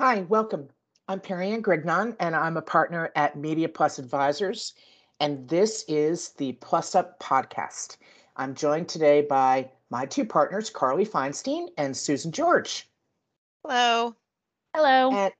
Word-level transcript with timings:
Hi, 0.00 0.20
welcome. 0.30 0.66
I'm 1.08 1.20
Perrianne 1.20 1.60
Grignon, 1.60 2.16
and 2.20 2.34
I'm 2.34 2.56
a 2.56 2.62
partner 2.62 3.12
at 3.16 3.36
Media 3.36 3.68
Plus 3.68 3.98
Advisors, 3.98 4.72
and 5.20 5.46
this 5.46 5.84
is 5.88 6.30
the 6.38 6.52
Plus 6.52 6.94
Up 6.94 7.20
podcast. 7.20 7.98
I'm 8.34 8.54
joined 8.54 8.88
today 8.88 9.20
by 9.20 9.70
my 9.90 10.06
two 10.06 10.24
partners, 10.24 10.70
Carly 10.70 11.04
Feinstein 11.04 11.66
and 11.76 11.94
Susan 11.94 12.32
George. 12.32 12.88
Hello. 13.62 14.16
Hello. 14.74 15.12
And 15.12 15.34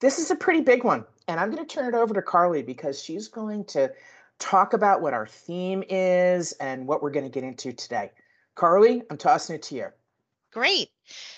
this 0.00 0.20
is 0.20 0.30
a 0.30 0.36
pretty 0.36 0.60
big 0.60 0.84
one, 0.84 1.04
and 1.26 1.40
I'm 1.40 1.50
going 1.50 1.66
to 1.66 1.74
turn 1.74 1.92
it 1.92 1.98
over 1.98 2.14
to 2.14 2.22
Carly 2.22 2.62
because 2.62 3.02
she's 3.02 3.26
going 3.26 3.64
to 3.64 3.90
talk 4.38 4.72
about 4.72 5.02
what 5.02 5.14
our 5.14 5.26
theme 5.26 5.82
is 5.88 6.52
and 6.60 6.86
what 6.86 7.02
we're 7.02 7.10
going 7.10 7.26
to 7.26 7.28
get 7.28 7.42
into 7.42 7.72
today. 7.72 8.12
Carly, 8.54 9.02
I'm 9.10 9.16
tossing 9.16 9.56
it 9.56 9.62
to 9.62 9.74
you. 9.74 9.86
Great. 10.52 10.90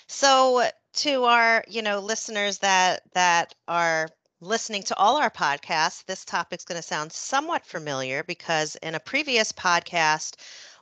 So 0.05 0.67
to 0.93 1.23
our, 1.25 1.63
you 1.67 1.81
know, 1.81 1.99
listeners 1.99 2.59
that 2.59 3.01
that 3.13 3.53
are 3.67 4.09
listening 4.41 4.83
to 4.83 4.95
all 4.97 5.17
our 5.17 5.29
podcasts, 5.29 6.05
this 6.05 6.25
topic's 6.25 6.65
going 6.65 6.79
to 6.79 6.87
sound 6.87 7.11
somewhat 7.11 7.65
familiar 7.65 8.23
because 8.23 8.75
in 8.77 8.95
a 8.95 8.99
previous 8.99 9.51
podcast, 9.51 10.35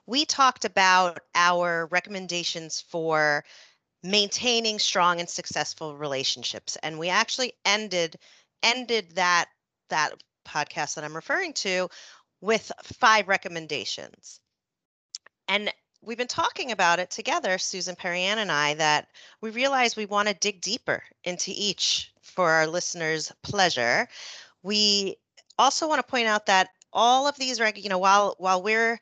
we 0.07 0.25
talked 0.25 0.65
about 0.65 1.19
our 1.35 1.87
recommendations 1.87 2.81
for 2.81 3.43
maintaining 4.03 4.79
strong 4.79 5.19
and 5.19 5.29
successful 5.29 5.95
relationships 5.95 6.75
and 6.81 6.97
we 6.97 7.09
actually 7.09 7.53
ended 7.65 8.17
ended 8.63 9.15
that 9.15 9.45
that 9.89 10.11
podcast 10.45 10.95
that 10.95 11.03
I'm 11.03 11.15
referring 11.15 11.53
to 11.53 11.87
with 12.41 12.71
five 12.83 13.27
recommendations. 13.27 14.39
And 15.47 15.71
we've 16.01 16.17
been 16.17 16.27
talking 16.27 16.71
about 16.71 16.99
it 16.99 17.09
together, 17.09 17.57
Susan 17.57 17.95
Perrianne 17.95 18.37
and 18.37 18.51
I, 18.51 18.73
that 18.75 19.07
we 19.41 19.49
realize 19.49 19.95
we 19.95 20.05
want 20.05 20.27
to 20.27 20.33
dig 20.33 20.61
deeper 20.61 21.03
into 21.23 21.51
each 21.53 22.11
for 22.21 22.49
our 22.51 22.67
listeners' 22.67 23.31
pleasure. 23.43 24.07
We 24.63 25.17
also 25.57 25.87
want 25.87 25.99
to 25.99 26.11
point 26.11 26.27
out 26.27 26.45
that 26.47 26.69
all 26.93 27.27
of 27.27 27.37
these, 27.37 27.59
you 27.75 27.89
know, 27.89 27.97
while 27.97 28.35
while 28.37 28.61
we're 28.61 28.99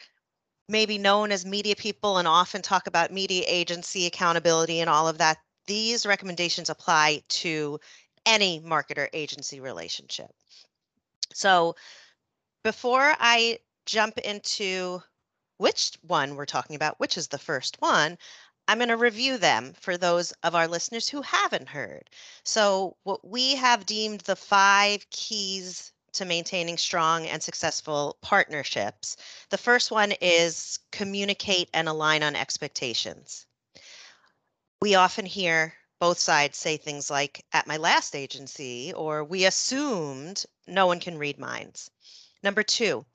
maybe 0.67 0.97
known 0.97 1.31
as 1.31 1.45
media 1.45 1.75
people 1.75 2.17
and 2.17 2.27
often 2.27 2.61
talk 2.61 2.85
about 2.85 3.11
media 3.11 3.43
agency 3.47 4.05
accountability 4.05 4.79
and 4.79 4.89
all 4.89 5.07
of 5.07 5.17
that, 5.17 5.37
these 5.65 6.05
recommendations 6.05 6.69
apply 6.69 7.23
to 7.29 7.79
any 8.25 8.59
marketer 8.59 9.07
agency 9.13 9.59
relationship. 9.59 10.29
So 11.33 11.75
before 12.63 13.15
I 13.19 13.59
jump 13.85 14.19
into 14.19 15.01
which 15.59 15.91
one 16.01 16.35
we're 16.35 16.45
talking 16.45 16.75
about, 16.75 16.99
which 16.99 17.17
is 17.17 17.27
the 17.27 17.37
first 17.37 17.79
one, 17.81 18.17
I'm 18.67 18.79
going 18.79 18.89
to 18.89 18.97
review 18.97 19.37
them 19.37 19.73
for 19.79 19.97
those 19.97 20.31
of 20.43 20.55
our 20.55 20.67
listeners 20.67 21.07
who 21.07 21.21
haven't 21.21 21.69
heard. 21.69 22.09
So, 22.43 22.97
what 23.03 23.27
we 23.27 23.55
have 23.55 23.85
deemed 23.85 24.21
the 24.21 24.35
five 24.35 25.07
keys 25.09 25.91
to 26.13 26.25
maintaining 26.25 26.77
strong 26.77 27.27
and 27.27 27.41
successful 27.41 28.17
partnerships. 28.21 29.17
The 29.49 29.57
first 29.57 29.91
one 29.91 30.13
is 30.21 30.79
communicate 30.91 31.69
and 31.73 31.87
align 31.87 32.23
on 32.23 32.35
expectations. 32.35 33.45
We 34.81 34.95
often 34.95 35.25
hear 35.25 35.73
both 35.99 36.17
sides 36.17 36.57
say 36.57 36.77
things 36.77 37.09
like, 37.09 37.45
at 37.51 37.67
my 37.67 37.77
last 37.77 38.15
agency, 38.15 38.93
or 38.93 39.23
we 39.23 39.45
assumed 39.45 40.45
no 40.65 40.87
one 40.87 40.99
can 40.99 41.17
read 41.17 41.37
minds. 41.37 41.91
Number 42.41 42.63
two, 42.63 43.05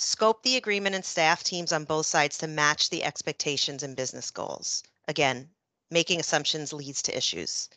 scope 0.00 0.44
the 0.44 0.56
agreement 0.56 0.94
and 0.94 1.04
staff 1.04 1.42
teams 1.42 1.72
on 1.72 1.84
both 1.84 2.06
sides 2.06 2.38
to 2.38 2.46
match 2.46 2.88
the 2.88 3.02
expectations 3.02 3.82
and 3.82 3.96
business 3.96 4.30
goals. 4.30 4.84
Again, 5.08 5.50
making 5.90 6.20
assumptions 6.20 6.72
leads 6.72 7.02
to 7.02 7.16
issues. 7.16 7.68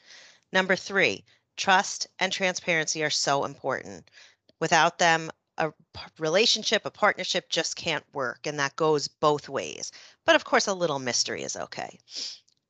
Number 0.54 0.76
three, 0.76 1.26
trust 1.58 2.06
and 2.20 2.32
transparency 2.32 3.04
are 3.04 3.10
so 3.10 3.44
important. 3.44 4.12
Without 4.60 5.00
them, 5.00 5.32
a 5.58 5.74
relationship, 6.20 6.86
a 6.86 6.92
partnership 6.92 7.50
just 7.50 7.76
can't 7.76 8.06
work, 8.14 8.46
and 8.46 8.60
that 8.60 8.76
goes 8.76 9.08
both 9.08 9.50
ways. 9.50 9.92
But 10.24 10.36
of 10.36 10.46
course, 10.46 10.68
a 10.68 10.74
little 10.74 11.00
mystery 11.00 11.42
is 11.42 11.56
okay. 11.56 11.98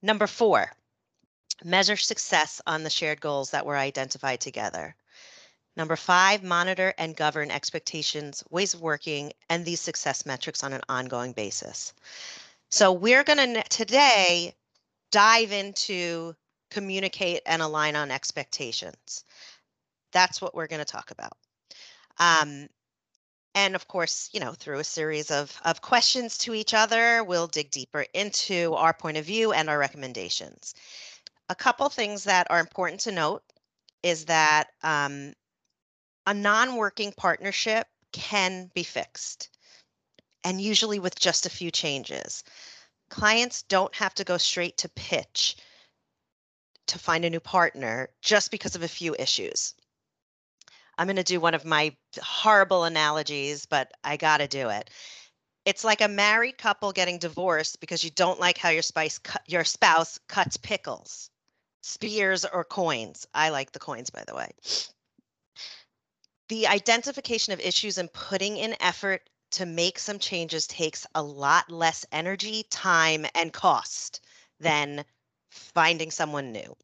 Number 0.02 0.28
four, 0.28 0.72
measure 1.62 1.98
success 1.98 2.62
on 2.66 2.84
the 2.84 2.90
shared 2.90 3.20
goals 3.20 3.52
that 3.52 3.66
were 3.66 3.78
identified 3.78 4.40
together. 4.40 4.96
Number 5.78 5.96
five, 5.96 6.44
monitor 6.44 6.94
and 6.98 7.16
govern 7.16 7.50
expectations, 7.50 8.44
ways 8.50 8.74
of 8.74 8.82
working, 8.82 9.32
and 9.50 9.64
these 9.64 9.80
success 9.80 10.26
metrics 10.26 10.64
on 10.64 10.74
an 10.74 10.82
ongoing 10.90 11.32
basis. 11.32 11.94
So 12.70 12.92
we're 12.92 13.24
going 13.24 13.56
to 13.56 13.64
today 13.70 14.54
dive 15.12 15.52
into 15.52 16.36
communicate 16.70 17.42
and 17.46 17.62
align 17.62 17.96
on 17.96 18.12
expectations. 18.12 19.26
That's 20.12 20.42
what 20.42 20.56
we're 20.56 20.68
going 20.68 20.80
to 20.80 20.86
talk 20.86 21.12
about. 21.12 21.34
Um, 22.18 22.68
and 23.56 23.76
of 23.76 23.88
course, 23.88 24.30
you 24.34 24.40
know, 24.40 24.54
through 24.54 24.80
a 24.80 24.84
series 24.84 25.32
of, 25.32 25.58
of 25.66 25.82
questions 25.82 26.38
to 26.40 26.54
each 26.54 26.74
other, 26.74 27.24
we'll 27.24 27.48
dig 27.48 27.72
deeper 27.72 28.06
into 28.14 28.74
our 28.76 28.94
point 28.94 29.18
of 29.18 29.26
view 29.26 29.52
and 29.52 29.70
our 29.70 29.78
recommendations. 29.78 30.74
A 31.50 31.56
couple 31.56 31.90
things 31.90 32.24
that 32.24 32.48
are 32.50 32.60
important 32.60 33.02
to 33.02 33.12
note 33.12 33.44
is 34.04 34.26
that 34.26 34.70
um, 34.84 35.34
a 36.26 36.34
non-working 36.34 37.14
partnership 37.18 37.88
can 38.12 38.70
be 38.74 38.84
fixed 38.84 39.50
and 40.44 40.62
usually 40.62 41.00
with 41.00 41.20
just 41.20 41.46
a 41.46 41.50
few 41.50 41.72
changes. 41.72 42.44
Clients 43.10 43.64
don't 43.64 43.94
have 43.96 44.14
to 44.16 44.24
go 44.24 44.38
straight 44.38 44.78
to 44.78 44.90
pitch 44.90 45.56
to 46.88 47.00
find 47.00 47.26
a 47.26 47.30
new 47.30 47.40
partner 47.40 48.10
just 48.22 48.52
because 48.52 48.76
of 48.76 48.84
a 48.84 48.88
few 48.88 49.16
issues. 49.18 49.74
I'm 50.98 51.08
going 51.08 51.16
to 51.16 51.24
do 51.24 51.40
one 51.40 51.54
of 51.54 51.66
my 51.66 51.96
horrible 52.22 52.84
analogies, 52.84 53.66
but 53.66 53.92
I 54.04 54.18
got 54.18 54.38
to 54.38 54.48
do 54.48 54.70
it. 54.70 54.90
It's 55.66 55.84
like 55.84 56.02
a 56.02 56.08
married 56.08 56.58
couple 56.58 56.92
getting 56.92 57.20
divorced 57.20 57.80
because 57.80 58.04
you 58.04 58.10
don't 58.12 58.40
like 58.40 58.58
how 58.58 58.70
your 58.70 58.82
spice 58.82 59.20
your 59.48 59.64
spouse 59.64 60.20
cuts 60.28 60.58
pickles, 60.58 61.30
spears 61.82 62.46
or 62.46 62.64
coins. 62.64 63.28
I 63.34 63.50
like 63.50 63.72
the 63.72 63.80
coins 63.80 64.10
by 64.10 64.24
the 64.26 64.36
way 64.36 64.52
the 66.52 66.68
identification 66.68 67.54
of 67.54 67.62
issues 67.62 67.98
and 67.98 68.12
putting 68.12 68.58
in 68.58 68.76
effort 68.82 69.22
to 69.52 69.66
make 69.66 69.98
some 69.98 70.20
changes 70.20 70.68
takes 70.68 71.08
a 71.16 71.24
lot 71.24 71.72
less 71.72 72.06
energy, 72.12 72.66
time, 72.70 73.26
and 73.36 73.54
cost 73.54 74.20
than 74.60 75.06
finding 75.50 76.12
someone 76.12 76.52
new. 76.52 76.76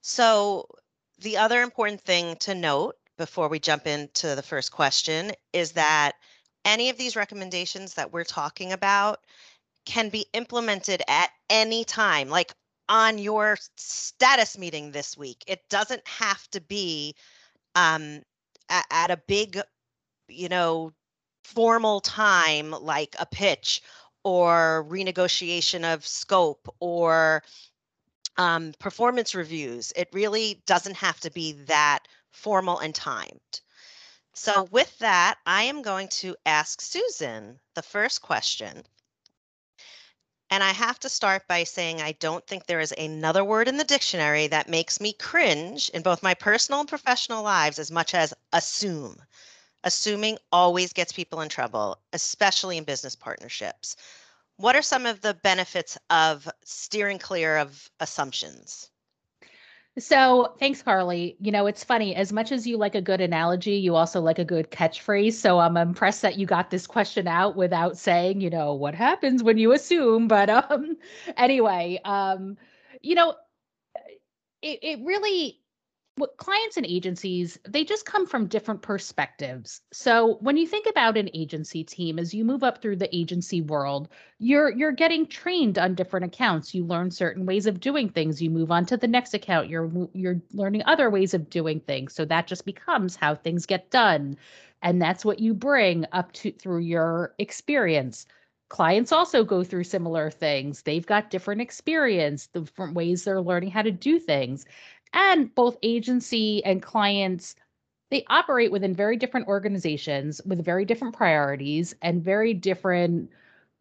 So, 0.00 0.66
the 1.20 1.36
other 1.36 1.62
important 1.62 2.00
thing 2.00 2.34
to 2.38 2.52
note 2.52 2.96
before 3.16 3.46
we 3.46 3.60
jump 3.60 3.86
into 3.86 4.34
the 4.34 4.42
first 4.42 4.72
question 4.72 5.30
is 5.52 5.70
that 5.72 6.16
any 6.64 6.90
of 6.90 6.98
these 6.98 7.14
recommendations 7.14 7.94
that 7.94 8.12
we're 8.12 8.24
talking 8.24 8.72
about 8.72 9.20
can 9.84 10.08
be 10.08 10.26
implemented 10.32 11.00
at 11.06 11.30
any 11.48 11.84
time, 11.84 12.28
like 12.28 12.52
on 12.88 13.18
your 13.18 13.56
status 13.76 14.58
meeting 14.58 14.90
this 14.90 15.16
week. 15.16 15.44
It 15.46 15.60
doesn't 15.68 16.08
have 16.08 16.50
to 16.50 16.60
be 16.60 17.14
um, 17.74 18.22
at, 18.68 18.86
at 18.90 19.10
a 19.10 19.22
big, 19.26 19.60
you 20.28 20.48
know, 20.48 20.92
formal 21.44 22.00
time 22.00 22.70
like 22.70 23.16
a 23.18 23.26
pitch 23.26 23.82
or 24.22 24.86
renegotiation 24.88 25.94
of 25.94 26.06
scope 26.06 26.68
or 26.80 27.42
um, 28.36 28.72
performance 28.78 29.34
reviews. 29.34 29.92
It 29.96 30.08
really 30.12 30.62
doesn't 30.66 30.96
have 30.96 31.20
to 31.20 31.30
be 31.30 31.52
that 31.66 32.00
formal 32.30 32.78
and 32.78 32.94
timed. 32.94 33.60
So, 34.32 34.68
with 34.70 34.96
that, 35.00 35.36
I 35.44 35.64
am 35.64 35.82
going 35.82 36.08
to 36.08 36.36
ask 36.46 36.80
Susan 36.80 37.58
the 37.74 37.82
first 37.82 38.22
question. 38.22 38.84
And 40.50 40.64
I 40.64 40.72
have 40.72 40.98
to 41.00 41.08
start 41.08 41.46
by 41.46 41.62
saying 41.62 42.02
I 42.02 42.12
don't 42.12 42.44
think 42.44 42.66
there 42.66 42.80
is 42.80 42.92
another 42.98 43.44
word 43.44 43.68
in 43.68 43.76
the 43.76 43.84
dictionary 43.84 44.48
that 44.48 44.68
makes 44.68 45.00
me 45.00 45.12
cringe 45.12 45.88
in 45.90 46.02
both 46.02 46.24
my 46.24 46.34
personal 46.34 46.80
and 46.80 46.88
professional 46.88 47.44
lives 47.44 47.78
as 47.78 47.90
much 47.92 48.14
as 48.14 48.34
assume. 48.52 49.22
Assuming 49.84 50.38
always 50.50 50.92
gets 50.92 51.12
people 51.12 51.40
in 51.40 51.48
trouble, 51.48 52.00
especially 52.12 52.76
in 52.78 52.84
business 52.84 53.14
partnerships. 53.14 53.94
What 54.56 54.74
are 54.74 54.82
some 54.82 55.06
of 55.06 55.20
the 55.20 55.34
benefits 55.34 55.96
of 56.10 56.48
steering 56.64 57.20
clear 57.20 57.56
of 57.56 57.88
assumptions? 58.00 58.90
So 59.98 60.54
thanks, 60.58 60.82
Carly. 60.82 61.36
You 61.40 61.52
know, 61.52 61.66
it's 61.66 61.84
funny. 61.84 62.14
As 62.14 62.32
much 62.32 62.52
as 62.52 62.66
you 62.66 62.76
like 62.76 62.94
a 62.94 63.02
good 63.02 63.20
analogy, 63.20 63.72
you 63.74 63.96
also 63.96 64.20
like 64.20 64.38
a 64.38 64.44
good 64.44 64.70
catchphrase. 64.70 65.34
So 65.34 65.58
I'm 65.58 65.76
impressed 65.76 66.22
that 66.22 66.38
you 66.38 66.46
got 66.46 66.70
this 66.70 66.86
question 66.86 67.26
out 67.26 67.56
without 67.56 67.98
saying, 67.98 68.40
you 68.40 68.50
know, 68.50 68.72
what 68.74 68.94
happens 68.94 69.42
when 69.42 69.58
you 69.58 69.72
assume. 69.72 70.28
But 70.28 70.48
um, 70.48 70.96
anyway, 71.36 72.00
um, 72.04 72.56
you 73.02 73.14
know, 73.14 73.34
it, 74.62 74.78
it 74.82 75.00
really 75.04 75.60
what 76.20 76.36
clients 76.36 76.76
and 76.76 76.86
agencies 76.86 77.58
they 77.68 77.84
just 77.84 78.06
come 78.06 78.26
from 78.26 78.46
different 78.46 78.82
perspectives. 78.82 79.80
So 79.92 80.38
when 80.40 80.56
you 80.56 80.66
think 80.66 80.86
about 80.86 81.16
an 81.16 81.30
agency 81.34 81.84
team 81.84 82.18
as 82.18 82.34
you 82.34 82.44
move 82.44 82.62
up 82.62 82.82
through 82.82 82.96
the 82.96 83.14
agency 83.16 83.62
world 83.62 84.08
you're 84.40 84.70
you're 84.70 84.92
getting 84.92 85.26
trained 85.26 85.78
on 85.78 85.94
different 85.94 86.24
accounts. 86.24 86.74
You 86.74 86.84
learn 86.84 87.10
certain 87.10 87.44
ways 87.44 87.66
of 87.66 87.78
doing 87.78 88.08
things. 88.08 88.40
You 88.40 88.48
move 88.48 88.70
on 88.70 88.86
to 88.86 88.96
the 88.96 89.06
next 89.06 89.34
account. 89.34 89.68
You're 89.68 89.90
you're 90.14 90.40
learning 90.52 90.82
other 90.86 91.10
ways 91.10 91.34
of 91.34 91.50
doing 91.50 91.80
things. 91.80 92.14
So 92.14 92.24
that 92.24 92.46
just 92.46 92.64
becomes 92.64 93.14
how 93.14 93.34
things 93.34 93.66
get 93.66 93.90
done. 93.90 94.38
And 94.82 95.00
that's 95.00 95.26
what 95.26 95.40
you 95.40 95.52
bring 95.52 96.06
up 96.12 96.32
to 96.32 96.52
through 96.52 96.80
your 96.80 97.34
experience. 97.38 98.26
Clients 98.70 99.12
also 99.12 99.44
go 99.44 99.62
through 99.62 99.84
similar 99.84 100.30
things. 100.30 100.82
They've 100.82 101.06
got 101.06 101.30
different 101.30 101.60
experience 101.60 102.46
different 102.46 102.94
ways 102.94 103.24
they're 103.24 103.42
learning 103.42 103.72
how 103.72 103.82
to 103.82 103.90
do 103.90 104.18
things 104.18 104.64
and 105.12 105.54
both 105.54 105.76
agency 105.82 106.64
and 106.64 106.82
clients 106.82 107.54
they 108.10 108.24
operate 108.28 108.72
within 108.72 108.94
very 108.94 109.16
different 109.16 109.46
organizations 109.46 110.40
with 110.44 110.64
very 110.64 110.84
different 110.84 111.14
priorities 111.14 111.94
and 112.02 112.24
very 112.24 112.52
different 112.52 113.30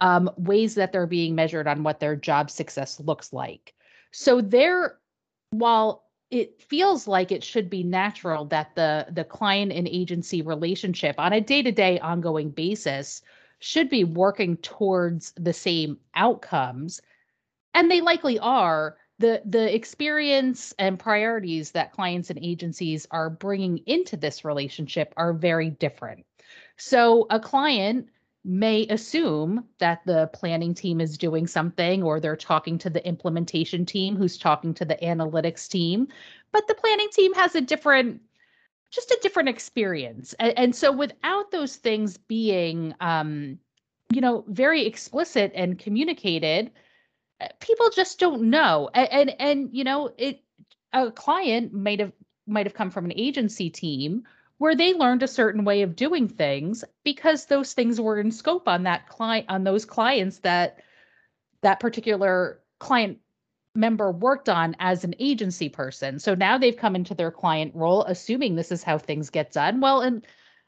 um, 0.01 0.29
ways 0.37 0.75
that 0.75 0.91
they're 0.91 1.07
being 1.07 1.35
measured 1.35 1.67
on 1.67 1.83
what 1.83 1.99
their 1.99 2.15
job 2.15 2.49
success 2.49 2.99
looks 2.99 3.33
like. 3.33 3.73
So 4.11 4.41
they're 4.41 4.97
while 5.51 6.03
it 6.29 6.61
feels 6.61 7.07
like 7.07 7.31
it 7.31 7.43
should 7.43 7.69
be 7.69 7.83
natural 7.83 8.45
that 8.45 8.75
the 8.75 9.07
the 9.11 9.23
client 9.23 9.71
and 9.71 9.87
agency 9.87 10.41
relationship 10.41 11.15
on 11.17 11.33
a 11.33 11.41
day-to-day 11.41 11.99
ongoing 11.99 12.51
basis 12.51 13.21
should 13.59 13.89
be 13.89 14.03
working 14.03 14.57
towards 14.57 15.33
the 15.33 15.53
same 15.53 15.97
outcomes 16.15 17.01
and 17.73 17.89
they 17.89 17.99
likely 17.99 18.37
are 18.39 18.97
the 19.19 19.41
the 19.45 19.73
experience 19.73 20.73
and 20.79 20.97
priorities 20.97 21.71
that 21.71 21.91
clients 21.91 22.29
and 22.29 22.39
agencies 22.41 23.05
are 23.11 23.29
bringing 23.29 23.79
into 23.85 24.17
this 24.17 24.43
relationship 24.43 25.13
are 25.17 25.33
very 25.33 25.69
different. 25.69 26.25
So 26.77 27.27
a 27.29 27.39
client 27.39 28.07
may 28.45 28.87
assume 28.87 29.65
that 29.79 29.99
the 30.05 30.29
planning 30.33 30.73
team 30.73 31.01
is 31.01 31.17
doing 31.17 31.45
something 31.45 32.01
or 32.01 32.19
they're 32.19 32.37
talking 32.37 32.77
to 32.77 32.89
the 32.89 33.05
implementation 33.05 33.85
team 33.85 34.15
who's 34.15 34.37
talking 34.37 34.73
to 34.73 34.85
the 34.85 34.95
analytics 35.03 35.67
team 35.67 36.07
but 36.51 36.65
the 36.67 36.73
planning 36.73 37.09
team 37.11 37.33
has 37.33 37.55
a 37.55 37.61
different 37.61 38.21
just 38.91 39.11
a 39.11 39.19
different 39.21 39.49
experience. 39.49 40.33
And, 40.39 40.57
and 40.57 40.75
so 40.75 40.91
without 40.91 41.51
those 41.51 41.75
things 41.75 42.17
being 42.17 42.95
um 43.01 43.59
you 44.11 44.21
know 44.21 44.45
very 44.47 44.85
explicit 44.85 45.51
and 45.53 45.77
communicated 45.77 46.71
people 47.59 47.89
just 47.89 48.19
don't 48.19 48.43
know. 48.43 48.89
And, 48.93 49.09
and 49.11 49.35
and, 49.39 49.69
you 49.71 49.83
know 49.83 50.11
it 50.17 50.43
a 50.93 51.11
client 51.11 51.73
might 51.73 51.99
have 51.99 52.11
might 52.47 52.65
have 52.65 52.73
come 52.73 52.89
from 52.89 53.05
an 53.05 53.13
agency 53.15 53.69
team 53.69 54.23
where 54.57 54.75
they 54.75 54.93
learned 54.93 55.23
a 55.23 55.27
certain 55.27 55.63
way 55.63 55.83
of 55.83 55.95
doing 55.95 56.27
things 56.27 56.83
because 57.03 57.45
those 57.45 57.73
things 57.73 58.01
were 58.01 58.19
in 58.19 58.31
scope 58.31 58.67
on 58.67 58.83
that 58.83 59.07
client 59.07 59.45
on 59.49 59.63
those 59.63 59.85
clients 59.85 60.39
that 60.39 60.79
that 61.61 61.79
particular 61.79 62.59
client 62.79 63.19
member 63.75 64.11
worked 64.11 64.49
on 64.49 64.75
as 64.79 65.03
an 65.03 65.13
agency 65.19 65.69
person. 65.69 66.19
So 66.19 66.33
now 66.33 66.57
they've 66.57 66.75
come 66.75 66.95
into 66.95 67.13
their 67.13 67.31
client 67.31 67.73
role 67.75 68.03
assuming 68.05 68.55
this 68.55 68.71
is 68.71 68.83
how 68.83 68.97
things 68.97 69.29
get 69.29 69.51
done. 69.51 69.79
Well 69.79 70.01
and 70.01 70.25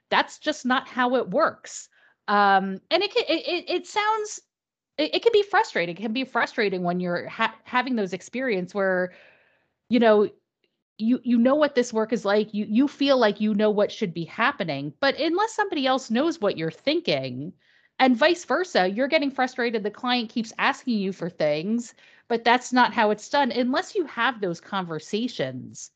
that's 0.10 0.38
just 0.38 0.66
not 0.66 0.88
how 0.88 1.16
it 1.16 1.30
works. 1.30 1.90
Um 2.28 2.80
and 2.92 3.04
it 3.04 3.14
can 3.14 3.24
it, 3.28 3.70
it 3.70 3.88
sounds 3.88 4.40
it, 4.98 5.16
it 5.16 5.24
can 5.24 5.32
be 5.34 5.44
frustrating. 5.44 5.96
It 5.98 6.02
can 6.02 6.14
be 6.14 6.26
frustrating 6.26 6.84
when 6.84 7.00
you're 7.00 7.28
ha- 7.28 7.56
having 7.64 7.96
those 7.96 8.14
experience 8.14 8.74
where, 8.74 9.14
you 9.90 10.00
know, 10.00 10.30
you 10.98 11.20
you 11.24 11.38
know 11.38 11.56
what 11.56 11.76
this 11.76 11.94
work 11.94 12.14
is 12.14 12.26
like. 12.26 12.54
You 12.54 12.66
you 12.70 12.88
feel 12.88 13.18
like 13.18 13.42
you 13.42 13.54
know 13.56 13.72
what 13.72 13.92
should 13.92 14.14
be 14.14 14.26
happening, 14.26 14.94
but 15.02 15.20
unless 15.20 15.54
somebody 15.56 15.88
else 15.88 16.12
knows 16.12 16.40
what 16.40 16.58
you're 16.58 16.72
thinking, 16.72 17.54
and 18.00 18.16
vice 18.18 18.46
versa, 18.46 18.88
you're 18.88 19.08
getting 19.08 19.32
frustrated. 19.32 19.84
The 19.84 19.92
client 19.92 20.30
keeps 20.30 20.54
asking 20.60 21.00
you 21.00 21.12
for 21.14 21.30
things, 21.30 21.96
but 22.28 22.44
that's 22.44 22.72
not 22.74 22.94
how 22.94 23.12
it's 23.12 23.30
done. 23.30 23.52
Unless 23.52 23.96
you 23.96 24.06
have 24.06 24.42
those 24.42 24.62
conversations, 24.62 25.92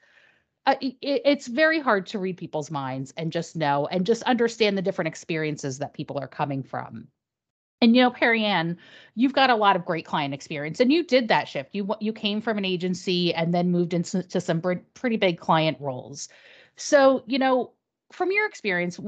uh, 0.65 0.75
it, 0.81 0.95
it's 1.01 1.47
very 1.47 1.79
hard 1.79 2.07
to 2.07 2.19
read 2.19 2.37
people's 2.37 2.71
minds 2.71 3.13
and 3.17 3.31
just 3.31 3.55
know 3.55 3.87
and 3.87 4.05
just 4.05 4.23
understand 4.23 4.77
the 4.77 4.81
different 4.81 5.07
experiences 5.09 5.79
that 5.79 5.93
people 5.93 6.19
are 6.19 6.27
coming 6.27 6.63
from. 6.63 7.07
And 7.85 7.95
you 7.95 8.01
know, 8.01 8.09
Perrianne, 8.09 8.77
you've 9.13 9.33
got 9.33 9.51
a 9.51 9.55
lot 9.55 9.75
of 9.75 9.85
great 9.85 10.05
client 10.05 10.33
experience, 10.33 10.79
and 10.79 10.91
you 10.91 11.03
did 11.03 11.27
that 11.27 11.47
shift. 11.47 11.69
You 11.75 11.87
you 11.99 12.13
came 12.13 12.41
from 12.41 12.57
an 12.57 12.65
agency 12.65 13.31
and 13.31 13.53
then 13.53 13.69
moved 13.69 13.93
into 13.93 14.41
some 14.41 14.59
pretty 14.95 15.17
big 15.17 15.37
client 15.37 15.77
roles. 15.79 16.27
So, 16.77 17.23
you 17.27 17.37
know, 17.37 17.73
from 18.11 18.31
your 18.31 18.47
experience, 18.47 18.99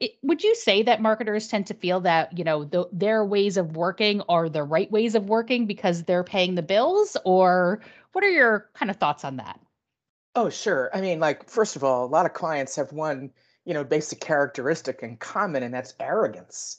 it, 0.00 0.12
would 0.22 0.42
you 0.42 0.54
say 0.54 0.82
that 0.82 1.02
marketers 1.02 1.46
tend 1.46 1.66
to 1.66 1.74
feel 1.74 2.00
that 2.00 2.38
you 2.38 2.42
know 2.42 2.64
the, 2.64 2.88
their 2.90 3.22
ways 3.22 3.58
of 3.58 3.76
working 3.76 4.22
are 4.30 4.48
the 4.48 4.62
right 4.62 4.90
ways 4.90 5.14
of 5.14 5.28
working 5.28 5.66
because 5.66 6.04
they're 6.04 6.24
paying 6.24 6.54
the 6.54 6.62
bills, 6.62 7.18
or 7.26 7.82
what 8.12 8.24
are 8.24 8.30
your 8.30 8.70
kind 8.72 8.90
of 8.90 8.96
thoughts 8.96 9.26
on 9.26 9.36
that? 9.36 9.60
Oh, 10.34 10.48
sure. 10.48 10.90
I 10.94 11.02
mean, 11.02 11.20
like 11.20 11.50
first 11.50 11.76
of 11.76 11.84
all, 11.84 12.06
a 12.06 12.08
lot 12.08 12.24
of 12.24 12.32
clients 12.32 12.76
have 12.76 12.92
one 12.92 13.30
you 13.66 13.74
know 13.74 13.84
basic 13.84 14.20
characteristic 14.20 15.00
in 15.02 15.18
common, 15.18 15.62
and 15.62 15.74
that's 15.74 15.92
arrogance 16.00 16.78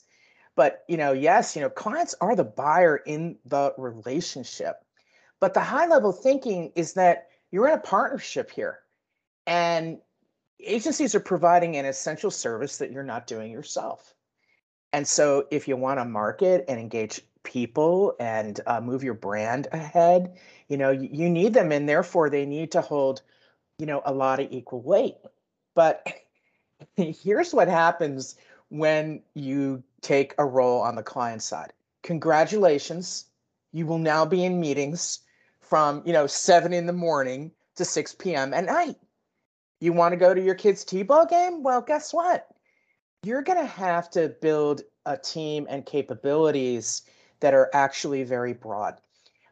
but 0.56 0.84
you 0.88 0.96
know, 0.96 1.12
yes, 1.12 1.56
you 1.56 1.62
know, 1.62 1.70
clients 1.70 2.14
are 2.20 2.36
the 2.36 2.44
buyer 2.44 2.96
in 2.96 3.36
the 3.44 3.74
relationship. 3.76 4.76
But 5.40 5.54
the 5.54 5.60
high 5.60 5.86
level 5.86 6.12
thinking 6.12 6.72
is 6.74 6.94
that 6.94 7.28
you're 7.50 7.68
in 7.68 7.74
a 7.74 7.80
partnership 7.80 8.50
here. 8.50 8.78
And 9.46 9.98
agencies 10.60 11.14
are 11.14 11.20
providing 11.20 11.76
an 11.76 11.84
essential 11.84 12.30
service 12.30 12.78
that 12.78 12.90
you're 12.90 13.02
not 13.02 13.26
doing 13.26 13.50
yourself. 13.50 14.14
And 14.92 15.06
so 15.06 15.46
if 15.50 15.66
you 15.68 15.76
want 15.76 15.98
to 15.98 16.04
market 16.04 16.64
and 16.68 16.78
engage 16.78 17.20
people 17.42 18.14
and 18.20 18.60
uh, 18.66 18.80
move 18.80 19.04
your 19.04 19.14
brand 19.14 19.66
ahead, 19.72 20.36
you 20.68 20.76
know, 20.76 20.90
you, 20.90 21.28
need 21.28 21.52
them 21.52 21.72
and 21.72 21.88
therefore 21.88 22.30
they 22.30 22.46
need 22.46 22.72
to 22.72 22.80
hold, 22.80 23.22
you 23.78 23.86
know, 23.86 24.02
a 24.06 24.12
lot 24.12 24.40
of 24.40 24.50
equal 24.50 24.80
weight. 24.80 25.16
But 25.74 26.06
here's 26.96 27.52
what 27.52 27.68
happens 27.68 28.36
when 28.68 29.22
you 29.34 29.82
take 30.04 30.34
a 30.38 30.44
role 30.44 30.80
on 30.80 30.94
the 30.94 31.02
client 31.02 31.42
side. 31.42 31.72
Congratulations. 32.02 33.26
You 33.72 33.86
will 33.86 33.98
now 33.98 34.24
be 34.24 34.44
in 34.44 34.60
meetings 34.60 35.20
from, 35.60 36.02
you 36.04 36.12
know, 36.12 36.26
7 36.26 36.72
in 36.72 36.86
the 36.86 36.92
morning 36.92 37.50
to 37.76 37.84
6 37.84 38.14
p.m. 38.16 38.54
at 38.54 38.64
night. 38.64 38.96
You 39.80 39.92
want 39.92 40.12
to 40.12 40.16
go 40.16 40.32
to 40.32 40.40
your 40.40 40.54
kid's 40.54 40.84
T-ball 40.84 41.26
game? 41.26 41.62
Well, 41.62 41.80
guess 41.80 42.14
what? 42.14 42.48
You're 43.22 43.42
going 43.42 43.58
to 43.58 43.66
have 43.66 44.10
to 44.10 44.28
build 44.40 44.82
a 45.06 45.16
team 45.16 45.66
and 45.68 45.84
capabilities 45.84 47.02
that 47.40 47.54
are 47.54 47.70
actually 47.74 48.22
very 48.22 48.52
broad. 48.52 49.00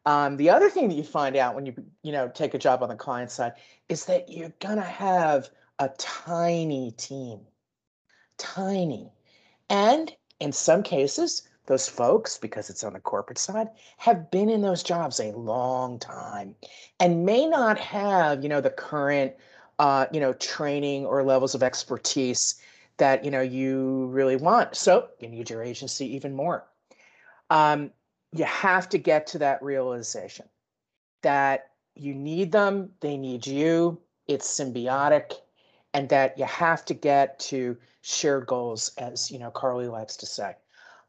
Um, 0.05 0.37
the 0.37 0.51
other 0.51 0.69
thing 0.69 0.89
that 0.89 0.95
you 0.95 1.05
find 1.05 1.37
out 1.37 1.55
when 1.55 1.67
you 1.67 1.75
you 2.03 2.11
know 2.11 2.29
take 2.29 2.55
a 2.55 2.59
job 2.59 2.83
on 2.83 2.89
the 2.89 2.97
client 2.97 3.31
side 3.31 3.53
is 3.89 4.05
that 4.07 4.29
you're 4.29 4.53
gonna 4.61 4.81
have 4.81 5.51
a 5.79 5.91
tiny 5.97 6.91
team, 6.93 7.41
tiny, 8.37 9.13
and 9.71 10.13
in 10.43 10.51
some 10.53 10.83
cases, 10.83 11.49
those 11.67 11.89
folks, 11.89 12.37
because 12.37 12.69
it's 12.69 12.83
on 12.83 12.95
the 12.95 13.01
corporate 13.01 13.39
side, 13.39 13.69
have 13.99 14.29
been 14.33 14.51
in 14.51 14.61
those 14.61 14.83
jobs 14.83 15.21
a 15.21 15.31
long 15.33 16.01
time 16.01 16.57
and 16.99 17.25
may 17.25 17.47
not 17.47 17.79
have, 17.79 18.43
you 18.43 18.49
know, 18.49 18.61
the 18.61 18.71
current, 18.71 19.33
uh, 19.79 20.07
you 20.13 20.19
know, 20.19 20.33
training 20.33 21.07
or 21.07 21.23
levels 21.23 21.55
of 21.55 21.63
expertise 21.63 22.57
that, 22.97 23.25
you 23.25 23.31
know, 23.31 23.41
you 23.41 24.07
really 24.09 24.35
want. 24.35 24.75
So 24.75 25.09
you 25.21 25.29
need 25.29 25.49
your 25.49 25.63
agency 25.63 26.13
even 26.13 26.35
more. 26.35 26.67
Um, 27.49 27.93
you 28.33 28.45
have 28.45 28.89
to 28.89 28.99
get 28.99 29.29
to 29.29 29.39
that 29.39 29.63
realization 29.63 30.47
that 31.23 31.71
you 31.95 32.15
need 32.15 32.51
them, 32.51 32.91
they 33.01 33.17
need 33.17 33.47
you, 33.47 34.01
it's 34.27 34.49
symbiotic, 34.49 35.35
and 35.95 36.09
that 36.09 36.39
you 36.39 36.45
have 36.45 36.85
to 36.87 36.95
get 36.95 37.39
to 37.39 37.77
shared 38.03 38.47
goals, 38.47 38.93
as 38.99 39.31
you 39.31 39.39
know, 39.39 39.51
Carly 39.51 39.89
likes 39.89 40.17
to 40.17 40.27
say. 40.27 40.55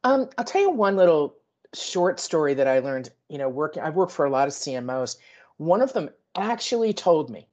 Um, 0.03 0.29
I'll 0.37 0.45
tell 0.45 0.61
you 0.61 0.69
one 0.69 0.95
little 0.95 1.35
short 1.73 2.19
story 2.19 2.53
that 2.53 2.67
I 2.67 2.79
learned. 2.79 3.09
You 3.29 3.37
know, 3.37 3.49
working. 3.49 3.83
I've 3.83 3.95
worked 3.95 4.11
for 4.11 4.25
a 4.25 4.29
lot 4.29 4.47
of 4.47 4.53
CMOs. 4.53 5.17
One 5.57 5.81
of 5.81 5.93
them 5.93 6.09
actually 6.35 6.93
told 6.93 7.29
me, 7.29 7.47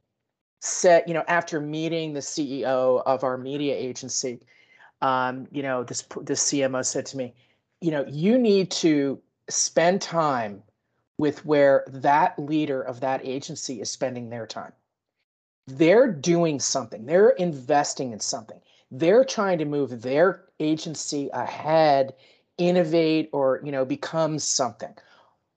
said, 0.60 1.04
you 1.06 1.14
know, 1.14 1.24
after 1.28 1.60
meeting 1.60 2.12
the 2.12 2.20
CEO 2.20 3.02
of 3.06 3.24
our 3.24 3.38
media 3.38 3.74
agency, 3.74 4.40
um, 5.02 5.46
you 5.50 5.62
know, 5.62 5.84
this 5.84 6.02
this 6.22 6.42
CMO 6.50 6.84
said 6.84 7.06
to 7.06 7.16
me, 7.16 7.34
you 7.80 7.90
know, 7.90 8.04
you 8.06 8.38
need 8.38 8.70
to 8.72 9.20
spend 9.48 10.02
time 10.02 10.62
with 11.18 11.44
where 11.44 11.84
that 11.88 12.38
leader 12.38 12.80
of 12.80 13.00
that 13.00 13.20
agency 13.24 13.80
is 13.80 13.90
spending 13.90 14.30
their 14.30 14.46
time. 14.46 14.72
They're 15.76 16.10
doing 16.10 16.60
something. 16.60 17.06
They're 17.06 17.30
investing 17.30 18.12
in 18.12 18.20
something 18.20 18.60
they're 18.90 19.24
trying 19.24 19.58
to 19.58 19.64
move 19.64 20.02
their 20.02 20.44
agency 20.58 21.30
ahead 21.32 22.12
innovate 22.58 23.30
or 23.32 23.60
you 23.64 23.70
know 23.72 23.84
become 23.84 24.38
something 24.38 24.92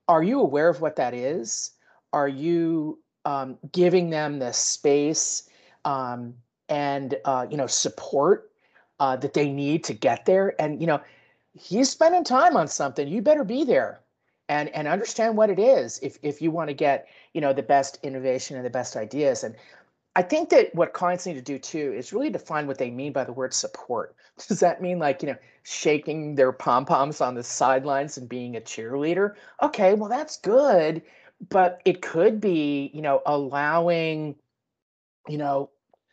are 0.07 0.23
you 0.23 0.39
aware 0.39 0.69
of 0.69 0.81
what 0.81 0.95
that 0.95 1.13
is 1.15 1.71
are 2.13 2.27
you 2.27 2.99
um, 3.25 3.57
giving 3.71 4.09
them 4.09 4.39
the 4.39 4.51
space 4.51 5.49
um, 5.85 6.33
and 6.69 7.15
uh, 7.25 7.45
you 7.49 7.57
know 7.57 7.67
support 7.67 8.51
uh, 8.99 9.15
that 9.17 9.33
they 9.33 9.49
need 9.49 9.83
to 9.85 9.93
get 9.93 10.25
there. 10.25 10.59
And 10.61 10.79
you 10.79 10.87
know, 10.87 11.01
he's 11.59 11.89
spending 11.89 12.23
time 12.23 12.55
on 12.55 12.67
something. 12.67 13.07
You 13.07 13.21
better 13.21 13.43
be 13.43 13.63
there 13.63 13.99
and 14.49 14.69
and 14.69 14.87
understand 14.87 15.37
what 15.37 15.49
it 15.49 15.59
is 15.59 15.99
if 16.01 16.17
if 16.21 16.41
you 16.41 16.51
want 16.51 16.69
to 16.69 16.73
get 16.73 17.07
you 17.33 17.41
know 17.41 17.53
the 17.53 17.63
best 17.63 17.99
innovation 18.03 18.55
and 18.55 18.65
the 18.65 18.69
best 18.69 18.95
ideas. 18.95 19.43
And 19.43 19.55
I 20.15 20.21
think 20.21 20.49
that 20.49 20.73
what 20.75 20.93
clients 20.93 21.25
need 21.25 21.33
to 21.35 21.41
do 21.41 21.57
too 21.57 21.93
is 21.93 22.13
really 22.13 22.29
define 22.29 22.67
what 22.67 22.77
they 22.77 22.91
mean 22.91 23.13
by 23.13 23.23
the 23.23 23.33
word 23.33 23.53
support. 23.53 24.15
Does 24.47 24.59
that 24.59 24.81
mean 24.81 24.99
like, 24.99 25.21
you 25.21 25.29
know, 25.29 25.37
shaking 25.63 26.35
their 26.35 26.51
pom 26.51 26.85
poms 26.85 27.21
on 27.21 27.35
the 27.35 27.43
sidelines 27.43 28.17
and 28.17 28.29
being 28.29 28.55
a 28.55 28.61
cheerleader? 28.61 29.35
Okay, 29.61 29.93
well, 29.93 30.09
that's 30.09 30.37
good. 30.37 31.01
But 31.49 31.81
it 31.83 32.01
could 32.01 32.39
be, 32.39 32.91
you 32.93 33.01
know, 33.01 33.21
allowing, 33.25 34.35
you 35.27 35.37
know, 35.37 35.69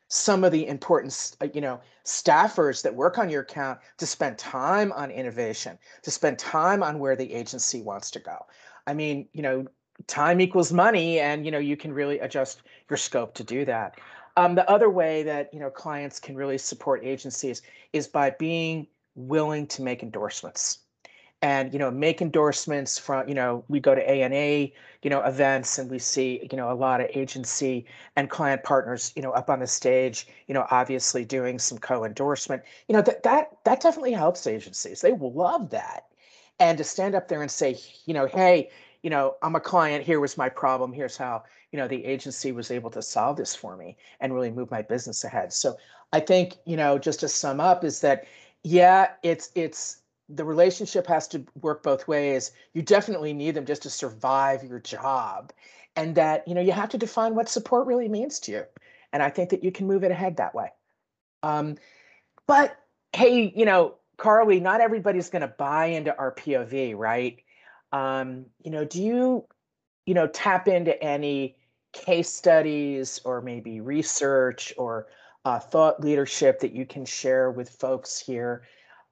some 0.08 0.42
of 0.42 0.50
the 0.50 0.66
important, 0.66 1.36
uh, 1.40 1.46
you 1.54 1.60
know, 1.60 1.80
staffers 2.04 2.82
that 2.82 2.94
work 2.94 3.16
on 3.18 3.30
your 3.30 3.42
account 3.42 3.78
to 3.98 4.06
spend 4.06 4.38
time 4.38 4.90
on 4.92 5.10
innovation, 5.10 5.78
to 6.02 6.10
spend 6.10 6.38
time 6.38 6.82
on 6.82 6.98
where 6.98 7.14
the 7.14 7.32
agency 7.32 7.80
wants 7.80 8.10
to 8.10 8.18
go. 8.18 8.44
I 8.88 8.94
mean, 8.94 9.28
you 9.32 9.42
know, 9.42 9.66
time 10.06 10.40
equals 10.40 10.72
money 10.72 11.20
and 11.20 11.44
you 11.44 11.50
know 11.50 11.58
you 11.58 11.76
can 11.76 11.92
really 11.92 12.18
adjust 12.20 12.62
your 12.88 12.96
scope 12.96 13.34
to 13.34 13.44
do 13.44 13.64
that. 13.64 13.98
Um, 14.36 14.54
the 14.54 14.68
other 14.70 14.90
way 14.90 15.22
that 15.24 15.52
you 15.52 15.60
know 15.60 15.70
clients 15.70 16.18
can 16.18 16.36
really 16.36 16.58
support 16.58 17.04
agencies 17.04 17.62
is 17.92 18.06
by 18.06 18.30
being 18.30 18.86
willing 19.14 19.66
to 19.68 19.82
make 19.82 20.02
endorsements. 20.02 20.78
And 21.42 21.72
you 21.72 21.78
know 21.78 21.90
make 21.90 22.20
endorsements 22.20 22.98
from 22.98 23.26
you 23.26 23.34
know 23.34 23.64
we 23.68 23.80
go 23.80 23.94
to 23.94 24.10
ANA 24.10 24.70
you 25.02 25.10
know 25.10 25.22
events 25.22 25.78
and 25.78 25.90
we 25.90 25.98
see 25.98 26.46
you 26.50 26.56
know 26.56 26.70
a 26.70 26.74
lot 26.74 27.00
of 27.00 27.08
agency 27.14 27.86
and 28.16 28.28
client 28.28 28.62
partners 28.62 29.10
you 29.16 29.22
know 29.22 29.30
up 29.30 29.48
on 29.48 29.60
the 29.60 29.66
stage 29.66 30.26
you 30.48 30.52
know 30.52 30.66
obviously 30.70 31.24
doing 31.24 31.58
some 31.58 31.78
co-endorsement. 31.78 32.62
You 32.88 32.94
know 32.94 33.02
that 33.02 33.22
that 33.22 33.56
that 33.64 33.80
definitely 33.80 34.12
helps 34.12 34.46
agencies. 34.46 35.00
They 35.00 35.12
love 35.12 35.70
that. 35.70 36.08
And 36.58 36.76
to 36.76 36.84
stand 36.84 37.14
up 37.14 37.28
there 37.28 37.40
and 37.40 37.50
say 37.50 37.78
you 38.04 38.12
know 38.12 38.26
hey 38.26 38.68
you 39.02 39.10
know, 39.10 39.36
I'm 39.42 39.56
a 39.56 39.60
client, 39.60 40.04
here 40.04 40.20
was 40.20 40.36
my 40.36 40.48
problem, 40.48 40.92
here's 40.92 41.16
how, 41.16 41.44
you 41.72 41.78
know, 41.78 41.88
the 41.88 42.04
agency 42.04 42.52
was 42.52 42.70
able 42.70 42.90
to 42.90 43.02
solve 43.02 43.36
this 43.36 43.54
for 43.54 43.76
me 43.76 43.96
and 44.20 44.34
really 44.34 44.50
move 44.50 44.70
my 44.70 44.82
business 44.82 45.24
ahead. 45.24 45.52
So 45.52 45.76
I 46.12 46.20
think, 46.20 46.56
you 46.66 46.76
know, 46.76 46.98
just 46.98 47.20
to 47.20 47.28
sum 47.28 47.60
up 47.60 47.84
is 47.84 48.00
that 48.00 48.26
yeah, 48.62 49.12
it's 49.22 49.50
it's 49.54 50.02
the 50.28 50.44
relationship 50.44 51.06
has 51.06 51.26
to 51.28 51.44
work 51.60 51.82
both 51.82 52.06
ways. 52.06 52.52
You 52.72 52.82
definitely 52.82 53.32
need 53.32 53.54
them 53.54 53.66
just 53.66 53.82
to 53.82 53.90
survive 53.90 54.62
your 54.62 54.78
job. 54.78 55.52
And 55.96 56.14
that, 56.14 56.46
you 56.46 56.54
know, 56.54 56.60
you 56.60 56.72
have 56.72 56.88
to 56.90 56.98
define 56.98 57.34
what 57.34 57.48
support 57.48 57.86
really 57.86 58.08
means 58.08 58.38
to 58.40 58.52
you. 58.52 58.64
And 59.12 59.22
I 59.22 59.30
think 59.30 59.50
that 59.50 59.64
you 59.64 59.72
can 59.72 59.88
move 59.88 60.04
it 60.04 60.12
ahead 60.12 60.36
that 60.36 60.54
way. 60.54 60.68
Um, 61.42 61.76
but 62.46 62.76
hey, 63.12 63.52
you 63.56 63.64
know, 63.64 63.96
Carly, 64.18 64.60
not 64.60 64.80
everybody's 64.80 65.30
going 65.30 65.42
to 65.42 65.48
buy 65.48 65.86
into 65.86 66.16
our 66.16 66.32
POV, 66.32 66.96
right? 66.96 67.42
Um, 67.92 68.46
you 68.62 68.70
know, 68.70 68.84
do 68.84 69.02
you, 69.02 69.46
you 70.06 70.14
know, 70.14 70.26
tap 70.26 70.68
into 70.68 71.00
any 71.02 71.56
case 71.92 72.30
studies 72.30 73.20
or 73.24 73.40
maybe 73.40 73.80
research 73.80 74.72
or 74.76 75.08
uh, 75.44 75.58
thought 75.58 76.00
leadership 76.00 76.60
that 76.60 76.72
you 76.72 76.86
can 76.86 77.04
share 77.04 77.50
with 77.50 77.68
folks 77.68 78.18
here 78.18 78.62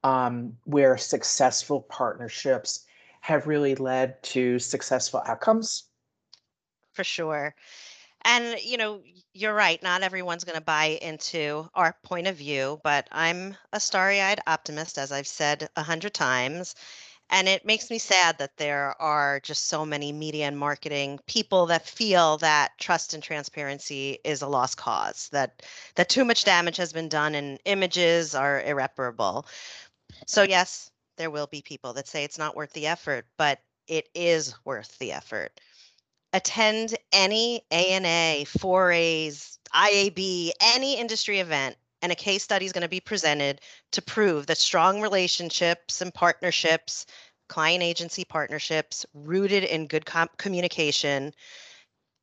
um, 0.03 0.55
where 0.63 0.97
successful 0.97 1.81
partnerships 1.81 2.85
have 3.21 3.47
really 3.47 3.75
led 3.75 4.21
to 4.23 4.59
successful 4.59 5.21
outcomes? 5.25 5.85
For 6.93 7.03
sure. 7.03 7.55
And, 8.23 8.59
you 8.61 8.77
know, 8.77 9.01
you're 9.33 9.53
right. 9.53 9.81
Not 9.81 10.01
everyone's 10.01 10.43
going 10.43 10.57
to 10.57 10.63
buy 10.63 10.99
into 11.01 11.69
our 11.73 11.95
point 12.03 12.27
of 12.27 12.35
view, 12.35 12.79
but 12.83 13.07
I'm 13.11 13.55
a 13.71 13.79
starry 13.79 14.21
eyed 14.21 14.41
optimist, 14.45 14.97
as 14.97 15.11
I've 15.11 15.27
said 15.27 15.69
a 15.75 15.83
hundred 15.83 16.13
times. 16.13 16.75
And 17.31 17.47
it 17.47 17.63
makes 17.65 17.91
me 17.91 17.99
sad 17.99 18.39
that 18.39 18.57
there 18.57 18.99
are 18.99 19.39
just 19.41 19.67
so 19.67 19.85
many 19.85 20.11
media 20.11 20.47
and 20.47 20.57
marketing 20.57 21.19
people 21.27 21.67
that 21.67 21.87
feel 21.87 22.37
that 22.37 22.71
trust 22.79 23.13
and 23.13 23.21
transparency 23.21 24.17
is 24.23 24.41
a 24.41 24.47
lost 24.47 24.77
cause, 24.77 25.29
that 25.31 25.61
that 25.95 26.09
too 26.09 26.25
much 26.25 26.43
damage 26.43 26.77
has 26.77 26.91
been 26.91 27.07
done 27.07 27.35
and 27.35 27.59
images 27.65 28.33
are 28.33 28.63
irreparable. 28.63 29.45
So 30.25 30.41
yes, 30.41 30.89
there 31.17 31.29
will 31.29 31.47
be 31.47 31.61
people 31.61 31.93
that 31.93 32.07
say 32.07 32.23
it's 32.23 32.39
not 32.39 32.55
worth 32.55 32.73
the 32.73 32.87
effort, 32.87 33.25
but 33.37 33.59
it 33.87 34.09
is 34.15 34.55
worth 34.65 34.97
the 34.97 35.11
effort. 35.11 35.59
Attend 36.33 36.95
any 37.11 37.61
ANA, 37.71 38.45
4As, 38.45 39.57
IAB, 39.73 40.51
any 40.61 40.97
industry 40.97 41.39
event 41.39 41.75
and 42.01 42.11
a 42.11 42.15
case 42.15 42.43
study 42.43 42.65
is 42.65 42.71
going 42.71 42.83
to 42.83 42.87
be 42.87 42.99
presented 42.99 43.61
to 43.91 44.01
prove 44.01 44.47
that 44.47 44.57
strong 44.57 45.01
relationships 45.01 46.01
and 46.01 46.13
partnerships, 46.13 47.05
client 47.47 47.83
agency 47.83 48.23
partnerships 48.23 49.05
rooted 49.13 49.63
in 49.63 49.87
good 49.87 50.05
com- 50.05 50.29
communication, 50.37 51.33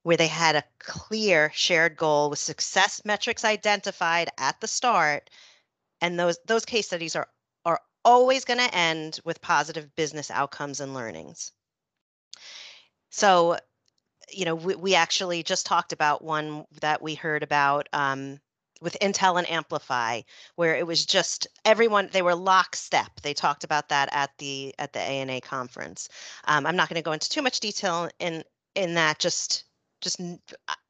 where 0.02 0.16
they 0.16 0.28
had 0.28 0.56
a 0.56 0.64
clear 0.78 1.50
shared 1.54 1.97
goal 1.97 2.30
with 2.30 2.38
success 2.38 3.02
metrics 3.04 3.45
identified 3.45 4.28
at 4.38 4.61
the 4.61 4.68
start, 4.68 5.28
and 6.00 6.18
those 6.18 6.38
those 6.47 6.64
case 6.64 6.87
studies 6.87 7.16
are 7.16 7.28
are 7.64 7.80
always 8.04 8.45
going 8.45 8.61
to 8.61 8.75
end 8.75 9.18
with 9.25 9.40
positive 9.42 9.95
business 9.97 10.30
outcomes 10.30 10.80
and 10.80 10.95
learnings. 10.95 11.52
So, 13.11 13.59
you 14.30 14.45
know, 14.45 14.54
we, 14.54 14.75
we 14.76 14.95
actually 14.95 15.42
just 15.42 15.66
talked 15.66 15.92
about 15.92 16.23
one 16.23 16.64
that 16.80 17.02
we 17.02 17.14
heard 17.14 17.42
about 17.42 17.88
um, 17.92 18.38
with 18.80 18.97
Intel 19.00 19.38
and 19.38 19.49
Amplify, 19.50 20.23
where 20.56 20.76
it 20.76 20.87
was 20.87 21.06
just 21.06 21.47
everyone 21.64 22.09
they 22.12 22.23
were 22.23 22.35
lockstep. 22.35 23.21
They 23.21 23.35
talked 23.35 23.64
about 23.64 23.88
that 23.88 24.09
at 24.12 24.30
the 24.38 24.75
at 24.78 24.92
the 24.92 25.00
ANA 25.00 25.40
conference. 25.40 26.09
Um, 26.45 26.66
I'm 26.66 26.76
not 26.76 26.88
going 26.88 27.00
to 27.00 27.04
go 27.04 27.12
into 27.12 27.30
too 27.30 27.42
much 27.42 27.61
detail 27.61 28.09
in 28.18 28.45
in 28.75 28.95
that. 28.95 29.18
Just 29.18 29.64
just 30.00 30.21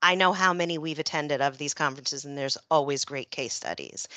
I 0.02 0.14
know 0.14 0.32
how 0.32 0.52
many 0.52 0.78
we've 0.78 0.98
attended 0.98 1.40
of 1.40 1.58
these 1.58 1.74
conferences, 1.74 2.24
and 2.24 2.36
there's 2.36 2.58
always 2.70 3.04
great 3.04 3.30
case 3.30 3.54
studies. 3.54 4.08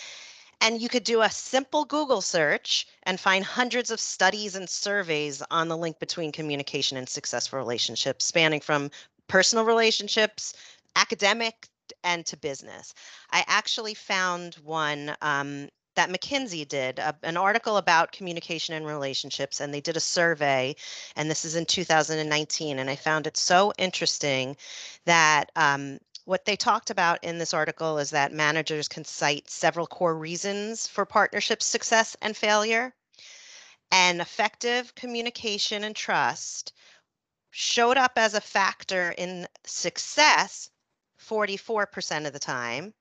And 0.62 0.82
you 0.82 0.90
could 0.90 1.06
do 1.06 1.22
a 1.22 1.30
simple 1.30 1.86
Google 1.86 2.22
search 2.22 2.86
and 3.04 3.18
find 3.18 3.46
hundreds 3.46 3.92
of 3.92 4.00
studies 4.00 4.56
and 4.56 4.70
surveys 4.70 5.42
on 5.52 5.70
the 5.70 5.78
link 5.78 6.00
between 6.00 6.34
communication 6.34 6.98
and 6.98 7.08
successful 7.08 7.60
relationships, 7.60 8.26
spanning 8.26 8.60
from 8.60 8.92
personal 9.30 9.64
relationships, 9.64 10.54
academic 10.98 11.70
and 12.04 12.26
to 12.28 12.38
business. 12.38 12.94
I 13.32 13.44
actually 13.48 13.94
found 13.94 14.56
one 14.56 15.16
um, 15.22 15.70
that 15.96 16.10
McKinsey 16.10 16.68
did, 16.68 17.00
a, 17.00 17.16
an 17.24 17.36
article 17.36 17.78
about 17.78 18.12
communication 18.12 18.74
and 18.76 18.86
relationships, 18.86 19.60
and 19.60 19.74
they 19.74 19.82
did 19.82 19.98
a 19.98 20.00
survey, 20.00 20.76
and 21.16 21.30
this 21.30 21.44
is 21.44 21.56
in 21.56 21.66
2019. 21.66 22.80
And 22.80 22.90
I 22.90 22.96
found 22.96 23.28
it 23.28 23.36
so 23.36 23.74
interesting 23.78 24.56
that 25.06 25.52
um, 25.56 26.00
what 26.26 26.46
they 26.46 26.56
talked 26.56 26.90
about 26.90 27.24
in 27.24 27.38
this 27.38 27.54
article 27.54 27.98
is 27.98 28.12
that 28.12 28.32
managers 28.32 28.88
can 28.88 29.04
cite 29.04 29.50
several 29.50 29.88
core 29.88 30.16
reasons 30.16 30.88
for 30.88 31.06
partnership 31.06 31.62
success 31.62 32.16
and 32.22 32.38
failure. 32.38 32.94
And 33.92 34.22
effective 34.22 34.94
communication 34.94 35.84
and 35.84 35.96
trust 35.96 36.72
showed 37.52 37.98
up 37.98 38.14
as 38.16 38.36
a 38.36 38.42
factor 38.42 39.14
in 39.18 39.48
success 39.66 40.70
44% 41.20 42.26
of 42.26 42.34
the 42.34 42.40
time 42.40 42.94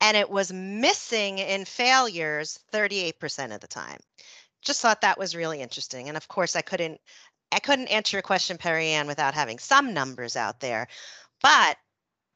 and 0.00 0.16
it 0.16 0.28
was 0.28 0.52
missing 0.52 1.38
in 1.38 1.64
failures 1.64 2.58
38% 2.72 3.54
of 3.54 3.60
the 3.60 3.68
time. 3.68 4.00
Just 4.60 4.80
thought 4.80 5.00
that 5.02 5.18
was 5.18 5.36
really 5.36 5.60
interesting 5.60 6.08
and 6.08 6.16
of 6.16 6.28
course 6.28 6.54
i 6.54 6.62
couldn't 6.62 7.00
i 7.50 7.58
couldn't 7.58 7.88
answer 7.88 8.16
your 8.16 8.22
question 8.22 8.58
Perrianne 8.58 9.06
without 9.06 9.34
having 9.34 9.58
some 9.58 9.92
numbers 9.92 10.36
out 10.36 10.60
there 10.60 10.86
but 11.42 11.76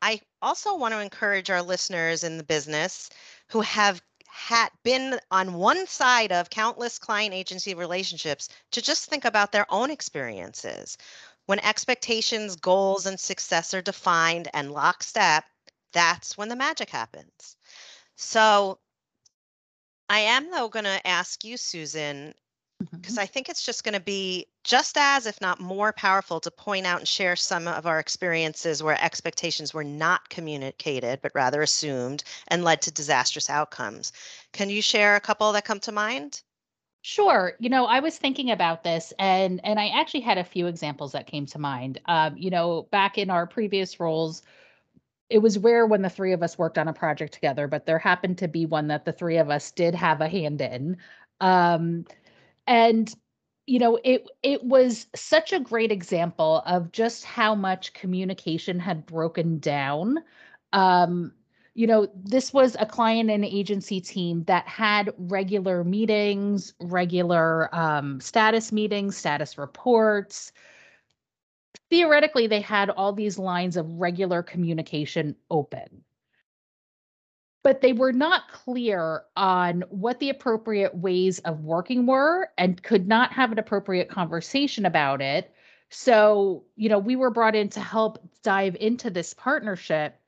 i 0.02 0.20
also 0.42 0.76
want 0.76 0.92
to 0.92 1.00
encourage 1.00 1.50
our 1.50 1.62
listeners 1.62 2.24
in 2.24 2.36
the 2.36 2.42
business 2.42 3.10
who 3.48 3.60
have 3.60 4.02
had 4.28 4.68
been 4.82 5.18
on 5.30 5.54
one 5.54 5.86
side 5.86 6.32
of 6.32 6.50
countless 6.50 6.98
client 6.98 7.32
agency 7.32 7.74
relationships 7.74 8.48
to 8.72 8.82
just 8.82 9.08
think 9.08 9.24
about 9.24 9.52
their 9.52 9.66
own 9.70 9.90
experiences 9.90 10.98
when 11.46 11.60
expectations, 11.60 12.56
goals, 12.56 13.06
and 13.06 13.18
success 13.18 13.72
are 13.72 13.82
defined 13.82 14.48
and 14.52 14.72
lockstep, 14.72 15.44
that's 15.92 16.36
when 16.36 16.48
the 16.48 16.56
magic 16.56 16.90
happens. 16.90 17.56
So 18.16 18.78
I 20.08 20.20
am, 20.20 20.50
though, 20.50 20.68
going 20.68 20.84
to 20.84 21.06
ask 21.06 21.44
you, 21.44 21.56
Susan, 21.56 22.34
because 22.78 23.14
mm-hmm. 23.14 23.20
I 23.20 23.26
think 23.26 23.48
it's 23.48 23.64
just 23.64 23.84
going 23.84 23.94
to 23.94 24.00
be 24.00 24.46
just 24.62 24.98
as, 24.98 25.26
if 25.26 25.40
not 25.40 25.60
more 25.60 25.92
powerful, 25.92 26.40
to 26.40 26.50
point 26.50 26.86
out 26.86 26.98
and 26.98 27.08
share 27.08 27.36
some 27.36 27.66
of 27.66 27.86
our 27.86 27.98
experiences 27.98 28.82
where 28.82 29.02
expectations 29.02 29.72
were 29.72 29.84
not 29.84 30.28
communicated, 30.28 31.20
but 31.22 31.32
rather 31.34 31.62
assumed 31.62 32.24
and 32.48 32.64
led 32.64 32.82
to 32.82 32.90
disastrous 32.90 33.48
outcomes. 33.48 34.12
Can 34.52 34.68
you 34.68 34.82
share 34.82 35.16
a 35.16 35.20
couple 35.20 35.52
that 35.52 35.64
come 35.64 35.80
to 35.80 35.92
mind? 35.92 36.42
Sure. 37.08 37.52
You 37.60 37.68
know, 37.68 37.84
I 37.86 38.00
was 38.00 38.18
thinking 38.18 38.50
about 38.50 38.82
this 38.82 39.12
and 39.20 39.60
and 39.64 39.78
I 39.78 39.88
actually 39.88 40.20
had 40.22 40.38
a 40.38 40.44
few 40.44 40.66
examples 40.66 41.12
that 41.12 41.28
came 41.28 41.46
to 41.46 41.58
mind. 41.58 42.00
Um, 42.06 42.36
you 42.36 42.50
know, 42.50 42.88
back 42.90 43.16
in 43.16 43.30
our 43.30 43.46
previous 43.46 44.00
roles, 44.00 44.42
it 45.30 45.38
was 45.38 45.58
rare 45.58 45.86
when 45.86 46.02
the 46.02 46.10
three 46.10 46.32
of 46.32 46.42
us 46.42 46.58
worked 46.58 46.78
on 46.78 46.88
a 46.88 46.94
project 46.94 47.34
together, 47.34 47.68
but 47.68 47.86
there 47.86 47.98
happened 47.98 48.38
to 48.38 48.48
be 48.48 48.66
one 48.66 48.88
that 48.88 49.04
the 49.06 49.12
three 49.12 49.38
of 49.38 49.50
us 49.50 49.72
did 49.72 49.94
have 49.94 50.20
a 50.20 50.28
hand 50.28 50.60
in. 50.60 50.98
Um, 51.40 52.06
and 52.66 53.14
you 53.66 53.78
know, 53.80 54.00
it 54.04 54.28
it 54.42 54.64
was 54.64 55.08
such 55.16 55.52
a 55.54 55.60
great 55.60 55.92
example 55.92 56.62
of 56.66 56.92
just 56.92 57.24
how 57.24 57.54
much 57.54 57.94
communication 57.94 58.80
had 58.80 59.06
broken 59.06 59.60
down. 59.60 60.18
Um, 60.74 61.34
you 61.76 61.86
know, 61.86 62.08
this 62.14 62.54
was 62.54 62.74
a 62.80 62.86
client 62.86 63.30
and 63.30 63.44
agency 63.44 64.00
team 64.00 64.44
that 64.44 64.66
had 64.66 65.12
regular 65.18 65.84
meetings, 65.84 66.72
regular 66.80 67.68
um, 67.74 68.18
status 68.18 68.72
meetings, 68.72 69.14
status 69.14 69.58
reports, 69.58 70.52
theoretically 71.90 72.46
they 72.46 72.62
had 72.62 72.88
all 72.88 73.12
these 73.12 73.38
lines 73.38 73.76
of 73.76 73.86
regular 73.90 74.42
communication 74.42 75.36
open. 75.50 76.02
But 77.62 77.82
they 77.82 77.92
were 77.92 78.12
not 78.12 78.50
clear 78.50 79.24
on 79.36 79.82
what 79.90 80.18
the 80.18 80.30
appropriate 80.30 80.94
ways 80.96 81.40
of 81.40 81.60
working 81.60 82.06
were 82.06 82.48
and 82.56 82.82
could 82.82 83.06
not 83.06 83.32
have 83.32 83.52
an 83.52 83.58
appropriate 83.58 84.08
conversation 84.08 84.86
about 84.86 85.20
it. 85.20 85.52
So 85.90 86.64
you 86.74 86.88
know 86.88 86.98
we 86.98 87.16
were 87.16 87.30
brought 87.30 87.54
in 87.54 87.68
to 87.70 87.80
help 87.80 88.18
dive 88.42 88.76
into 88.80 89.10
this 89.10 89.34
partnership 89.34 90.18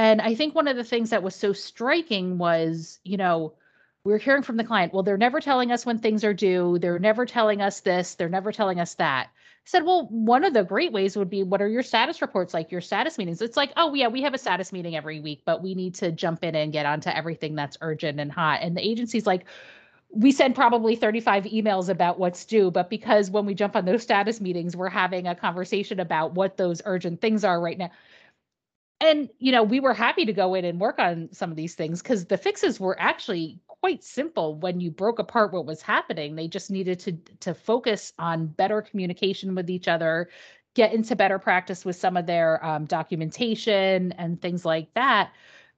and 0.00 0.20
i 0.20 0.34
think 0.34 0.54
one 0.54 0.68
of 0.68 0.76
the 0.76 0.84
things 0.84 1.10
that 1.10 1.22
was 1.22 1.34
so 1.34 1.52
striking 1.52 2.38
was 2.38 2.98
you 3.04 3.16
know 3.16 3.52
we're 4.04 4.18
hearing 4.18 4.42
from 4.42 4.56
the 4.56 4.64
client 4.64 4.92
well 4.92 5.02
they're 5.02 5.16
never 5.16 5.40
telling 5.40 5.70
us 5.70 5.84
when 5.84 5.98
things 5.98 6.24
are 6.24 6.34
due 6.34 6.78
they're 6.78 6.98
never 6.98 7.26
telling 7.26 7.60
us 7.60 7.80
this 7.80 8.14
they're 8.14 8.28
never 8.28 8.52
telling 8.52 8.80
us 8.80 8.94
that 8.94 9.30
said, 9.64 9.84
well, 9.84 10.06
one 10.10 10.44
of 10.44 10.52
the 10.52 10.64
great 10.64 10.92
ways 10.92 11.16
would 11.16 11.30
be 11.30 11.42
what 11.42 11.62
are 11.62 11.68
your 11.68 11.82
status 11.82 12.20
reports 12.20 12.54
like, 12.54 12.72
your 12.72 12.80
status 12.80 13.18
meetings? 13.18 13.40
It's 13.40 13.56
like, 13.56 13.72
oh, 13.76 13.94
yeah, 13.94 14.08
we 14.08 14.22
have 14.22 14.34
a 14.34 14.38
status 14.38 14.72
meeting 14.72 14.96
every 14.96 15.20
week, 15.20 15.42
but 15.44 15.62
we 15.62 15.74
need 15.74 15.94
to 15.96 16.10
jump 16.10 16.42
in 16.42 16.54
and 16.54 16.72
get 16.72 16.86
onto 16.86 17.10
everything 17.10 17.54
that's 17.54 17.78
urgent 17.80 18.18
and 18.18 18.32
hot. 18.32 18.60
And 18.62 18.76
the 18.76 18.86
agency's 18.86 19.26
like, 19.26 19.44
we 20.12 20.32
send 20.32 20.56
probably 20.56 20.96
35 20.96 21.44
emails 21.44 21.88
about 21.88 22.18
what's 22.18 22.44
due, 22.44 22.72
but 22.72 22.90
because 22.90 23.30
when 23.30 23.46
we 23.46 23.54
jump 23.54 23.76
on 23.76 23.84
those 23.84 24.02
status 24.02 24.40
meetings, 24.40 24.76
we're 24.76 24.88
having 24.88 25.28
a 25.28 25.36
conversation 25.36 26.00
about 26.00 26.34
what 26.34 26.56
those 26.56 26.82
urgent 26.84 27.20
things 27.20 27.44
are 27.44 27.60
right 27.60 27.78
now. 27.78 27.90
And, 29.00 29.30
you 29.38 29.50
know, 29.50 29.62
we 29.62 29.80
were 29.80 29.94
happy 29.94 30.26
to 30.26 30.32
go 30.32 30.54
in 30.54 30.64
and 30.64 30.78
work 30.78 30.98
on 30.98 31.28
some 31.32 31.50
of 31.50 31.56
these 31.56 31.74
things 31.74 32.02
because 32.02 32.26
the 32.26 32.36
fixes 32.36 32.78
were 32.78 33.00
actually 33.00 33.58
quite 33.66 34.04
simple 34.04 34.56
when 34.56 34.78
you 34.78 34.90
broke 34.90 35.18
apart 35.18 35.52
what 35.52 35.64
was 35.64 35.80
happening. 35.80 36.36
They 36.36 36.48
just 36.48 36.70
needed 36.70 37.00
to 37.00 37.12
to 37.40 37.54
focus 37.54 38.12
on 38.18 38.46
better 38.46 38.82
communication 38.82 39.54
with 39.54 39.70
each 39.70 39.88
other, 39.88 40.28
get 40.74 40.92
into 40.92 41.16
better 41.16 41.38
practice 41.38 41.84
with 41.84 41.96
some 41.96 42.16
of 42.16 42.26
their 42.26 42.64
um, 42.64 42.84
documentation 42.84 44.12
and 44.12 44.40
things 44.40 44.66
like 44.66 44.92
that. 44.94 45.32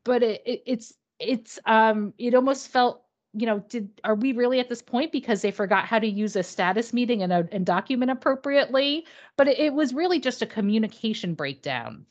But 0.05 0.25
it, 0.25 0.43
it, 0.45 0.63
it's 0.67 0.95
it's 1.21 1.59
um 1.67 2.13
it 2.19 2.35
almost 2.35 2.69
felt 2.69 3.05
you 3.35 3.47
know 3.47 3.61
did 3.69 3.89
are 4.05 4.17
we 4.17 4.33
really 4.33 4.61
at 4.61 4.69
this 4.69 4.83
point 4.83 5.13
because 5.13 5.43
they 5.43 5.51
forgot 5.51 5.85
how 5.85 5.99
to 5.99 6.07
use 6.09 6.37
a 6.37 6.43
status 6.43 6.93
meeting 6.93 7.23
and, 7.23 7.33
a, 7.33 7.49
and 7.53 7.65
document 7.65 8.11
appropriately 8.11 9.07
but 9.37 9.49
it, 9.49 9.59
it 9.59 9.73
was 9.73 9.95
really 9.95 10.19
just 10.19 10.43
a 10.43 10.47
communication 10.47 11.35
breakdown 11.35 12.05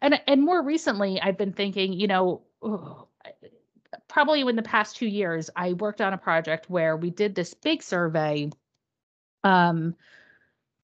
and 0.00 0.20
and 0.26 0.42
more 0.42 0.62
recently 0.62 1.20
i've 1.20 1.38
been 1.38 1.52
thinking 1.52 1.92
you 1.92 2.06
know 2.06 2.42
probably 4.08 4.40
in 4.40 4.56
the 4.56 4.62
past 4.62 4.96
two 4.96 5.06
years, 5.06 5.50
I 5.54 5.72
worked 5.74 6.00
on 6.00 6.12
a 6.12 6.18
project 6.18 6.70
where 6.70 6.96
we 6.96 7.10
did 7.10 7.34
this 7.34 7.54
big 7.54 7.82
survey, 7.82 8.50
um, 9.44 9.94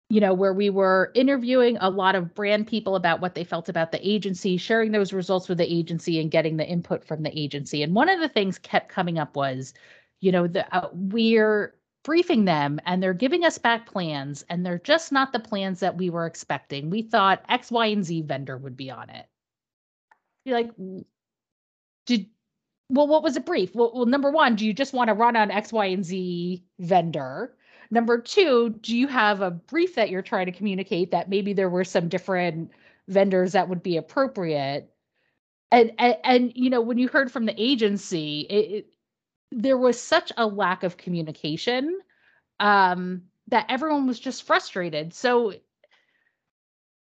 you 0.10 0.22
know, 0.22 0.34
where 0.34 0.54
we 0.54 0.70
were 0.70 1.12
interviewing 1.14 1.78
a 1.82 1.90
lot 1.90 2.16
of 2.16 2.34
brand 2.34 2.68
people 2.68 2.96
about 2.96 3.20
what 3.20 3.36
they 3.36 3.44
felt 3.44 3.68
about 3.70 3.92
the 3.92 4.08
agency, 4.08 4.58
sharing 4.58 4.92
those 4.92 5.12
results 5.12 5.50
with 5.50 5.58
the 5.58 5.72
agency, 5.72 6.22
and 6.22 6.32
getting 6.32 6.58
the 6.58 6.66
input 6.66 7.04
from 7.04 7.24
the 7.24 7.38
agency. 7.38 7.84
And 7.84 7.94
one 7.94 8.10
of 8.10 8.22
the 8.22 8.30
things 8.30 8.58
kept 8.58 8.90
coming 8.90 9.20
up 9.20 9.36
was, 9.36 9.74
you 10.22 10.32
know, 10.32 10.48
the 10.48 10.74
uh, 10.74 10.90
we're 10.94 11.76
briefing 12.08 12.46
them 12.46 12.80
and 12.86 13.04
they're 13.04 13.14
giving 13.14 13.44
us 13.44 13.58
back 13.58 13.86
plans 13.86 14.46
and 14.50 14.66
they're 14.66 14.80
just 14.80 15.12
not 15.12 15.34
the 15.34 15.40
plans 15.40 15.82
that 15.82 15.98
we 15.98 16.10
were 16.10 16.26
expecting. 16.26 16.90
We 16.90 17.02
thought 17.02 17.44
X, 17.50 17.70
Y, 17.70 17.88
and 17.88 18.06
Z 18.06 18.22
vendor 18.22 18.56
would 18.56 18.78
be 18.78 18.90
on 18.90 19.10
it. 19.10 19.26
You're 20.46 20.56
like, 20.56 20.72
did 22.06 22.28
well, 22.90 23.10
what 23.10 23.24
was 23.24 23.36
a 23.36 23.42
brief? 23.42 23.76
Well, 23.76 23.92
well, 23.94 24.06
number 24.06 24.32
one, 24.32 24.56
do 24.56 24.66
you 24.66 24.72
just 24.72 24.94
want 24.94 25.10
to 25.10 25.14
run 25.14 25.36
on 25.36 25.52
X, 25.52 25.74
Y, 25.74 25.88
and 25.88 26.06
Z 26.06 26.64
vendor? 26.80 27.58
Number 27.92 28.22
two, 28.22 28.70
do 28.80 28.96
you 28.96 29.10
have 29.10 29.42
a 29.42 29.52
brief 29.52 29.96
that 29.96 30.10
you're 30.10 30.22
trying 30.22 30.46
to 30.46 30.54
communicate 30.54 31.12
that 31.12 31.28
maybe 31.28 31.52
there 31.52 31.70
were 31.70 31.84
some 31.84 32.08
different 32.08 32.72
vendors 33.10 33.52
that 33.52 33.68
would 33.68 33.84
be 33.84 33.98
appropriate? 33.98 34.90
And 35.74 35.92
and, 36.00 36.16
and 36.24 36.52
you 36.56 36.70
know, 36.70 36.80
when 36.80 37.00
you 37.00 37.10
heard 37.10 37.34
from 37.34 37.48
the 37.48 37.62
agency, 37.62 38.48
it, 38.50 38.72
it, 38.72 38.94
there 39.52 39.78
was 39.78 40.00
such 40.00 40.32
a 40.38 40.46
lack 40.46 40.84
of 40.84 40.98
communication 40.98 42.00
um, 42.60 43.24
that 43.48 43.66
everyone 43.70 44.08
was 44.08 44.20
just 44.20 44.44
frustrated. 44.44 45.14
So 45.14 45.54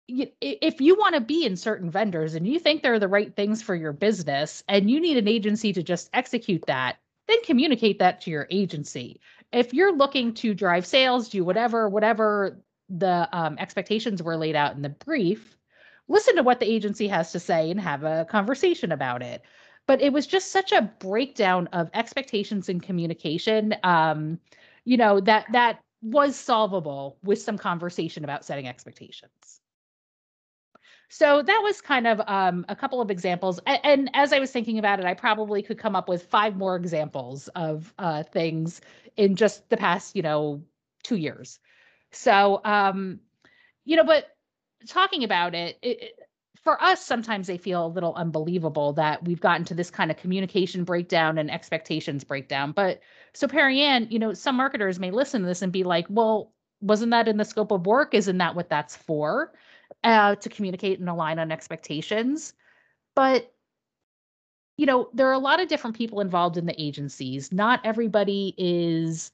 if 0.08 0.80
you 0.80 0.96
want 0.96 1.14
to 1.14 1.20
be 1.20 1.44
in 1.44 1.56
certain 1.56 1.90
vendors 1.90 2.34
and 2.34 2.46
you 2.46 2.58
think 2.58 2.82
they're 2.82 2.98
the 2.98 3.08
right 3.08 3.34
things 3.34 3.62
for 3.62 3.74
your 3.74 3.92
business 3.92 4.64
and 4.66 4.90
you 4.90 5.00
need 5.00 5.18
an 5.18 5.28
agency 5.28 5.72
to 5.74 5.82
just 5.82 6.08
execute 6.14 6.64
that, 6.66 6.96
then 7.26 7.42
communicate 7.44 7.98
that 7.98 8.22
to 8.22 8.30
your 8.30 8.46
agency. 8.50 9.20
If 9.52 9.74
you're 9.74 9.94
looking 9.94 10.34
to 10.34 10.54
drive 10.54 10.86
sales, 10.86 11.28
do 11.28 11.44
whatever, 11.44 11.88
whatever 11.88 12.58
the 12.88 13.28
um, 13.32 13.58
expectations 13.58 14.22
were 14.22 14.36
laid 14.36 14.56
out 14.56 14.74
in 14.74 14.82
the 14.82 14.88
brief, 14.88 15.56
listen 16.08 16.36
to 16.36 16.42
what 16.42 16.58
the 16.58 16.70
agency 16.70 17.08
has 17.08 17.32
to 17.32 17.40
say 17.40 17.70
and 17.70 17.80
have 17.80 18.02
a 18.02 18.26
conversation 18.30 18.92
about 18.92 19.22
it. 19.22 19.42
But 19.88 20.00
it 20.02 20.12
was 20.12 20.26
just 20.26 20.52
such 20.52 20.70
a 20.70 20.82
breakdown 21.00 21.66
of 21.72 21.90
expectations 21.94 22.68
and 22.68 22.80
communication, 22.80 23.74
um, 23.82 24.38
you 24.84 24.96
know, 24.96 25.18
that 25.20 25.46
that 25.52 25.80
was 26.02 26.36
solvable 26.36 27.18
with 27.24 27.40
some 27.40 27.58
conversation 27.58 28.22
about 28.22 28.44
setting 28.44 28.68
expectations. 28.68 29.60
So 31.08 31.42
that 31.42 31.60
was 31.64 31.80
kind 31.80 32.06
of 32.06 32.20
um, 32.26 32.66
a 32.68 32.76
couple 32.76 33.00
of 33.00 33.10
examples. 33.10 33.58
And, 33.66 33.80
and, 33.82 34.10
as 34.12 34.32
I 34.34 34.38
was 34.38 34.50
thinking 34.50 34.78
about 34.78 35.00
it, 35.00 35.06
I 35.06 35.14
probably 35.14 35.62
could 35.62 35.78
come 35.78 35.96
up 35.96 36.06
with 36.06 36.24
five 36.24 36.54
more 36.56 36.76
examples 36.76 37.48
of 37.48 37.92
uh, 37.98 38.24
things 38.24 38.82
in 39.16 39.34
just 39.34 39.68
the 39.70 39.78
past, 39.78 40.14
you 40.14 40.22
know, 40.22 40.62
two 41.02 41.16
years. 41.16 41.58
So, 42.12 42.60
um, 42.64 43.20
you 43.86 43.96
know, 43.96 44.04
but 44.04 44.26
talking 44.86 45.24
about 45.24 45.54
it, 45.54 45.78
it, 45.80 46.12
for 46.68 46.82
us, 46.82 47.04
sometimes 47.04 47.46
they 47.46 47.58
feel 47.58 47.86
a 47.86 47.88
little 47.88 48.14
unbelievable 48.14 48.92
that 48.94 49.24
we've 49.24 49.40
gotten 49.40 49.64
to 49.64 49.74
this 49.74 49.90
kind 49.90 50.10
of 50.10 50.16
communication 50.16 50.84
breakdown 50.84 51.38
and 51.38 51.50
expectations 51.50 52.24
breakdown. 52.24 52.72
But 52.72 53.00
so, 53.32 53.46
Perrianne, 53.46 54.10
you 54.10 54.18
know, 54.18 54.34
some 54.34 54.56
marketers 54.56 54.98
may 54.98 55.10
listen 55.10 55.42
to 55.42 55.46
this 55.46 55.62
and 55.62 55.72
be 55.72 55.84
like, 55.84 56.06
well, 56.08 56.52
wasn't 56.80 57.10
that 57.10 57.28
in 57.28 57.36
the 57.36 57.44
scope 57.44 57.72
of 57.72 57.86
work? 57.86 58.14
Isn't 58.14 58.38
that 58.38 58.54
what 58.54 58.68
that's 58.68 58.96
for? 58.96 59.52
uh, 60.04 60.34
to 60.36 60.48
communicate 60.48 61.00
and 61.00 61.08
align 61.08 61.38
on 61.38 61.52
expectations. 61.52 62.54
But 63.14 63.52
you 64.76 64.86
know, 64.86 65.10
there 65.12 65.28
are 65.28 65.32
a 65.32 65.40
lot 65.40 65.60
of 65.60 65.68
different 65.68 65.96
people 65.96 66.20
involved 66.20 66.56
in 66.56 66.66
the 66.66 66.80
agencies. 66.80 67.50
Not 67.50 67.80
everybody 67.84 68.54
is 68.56 69.32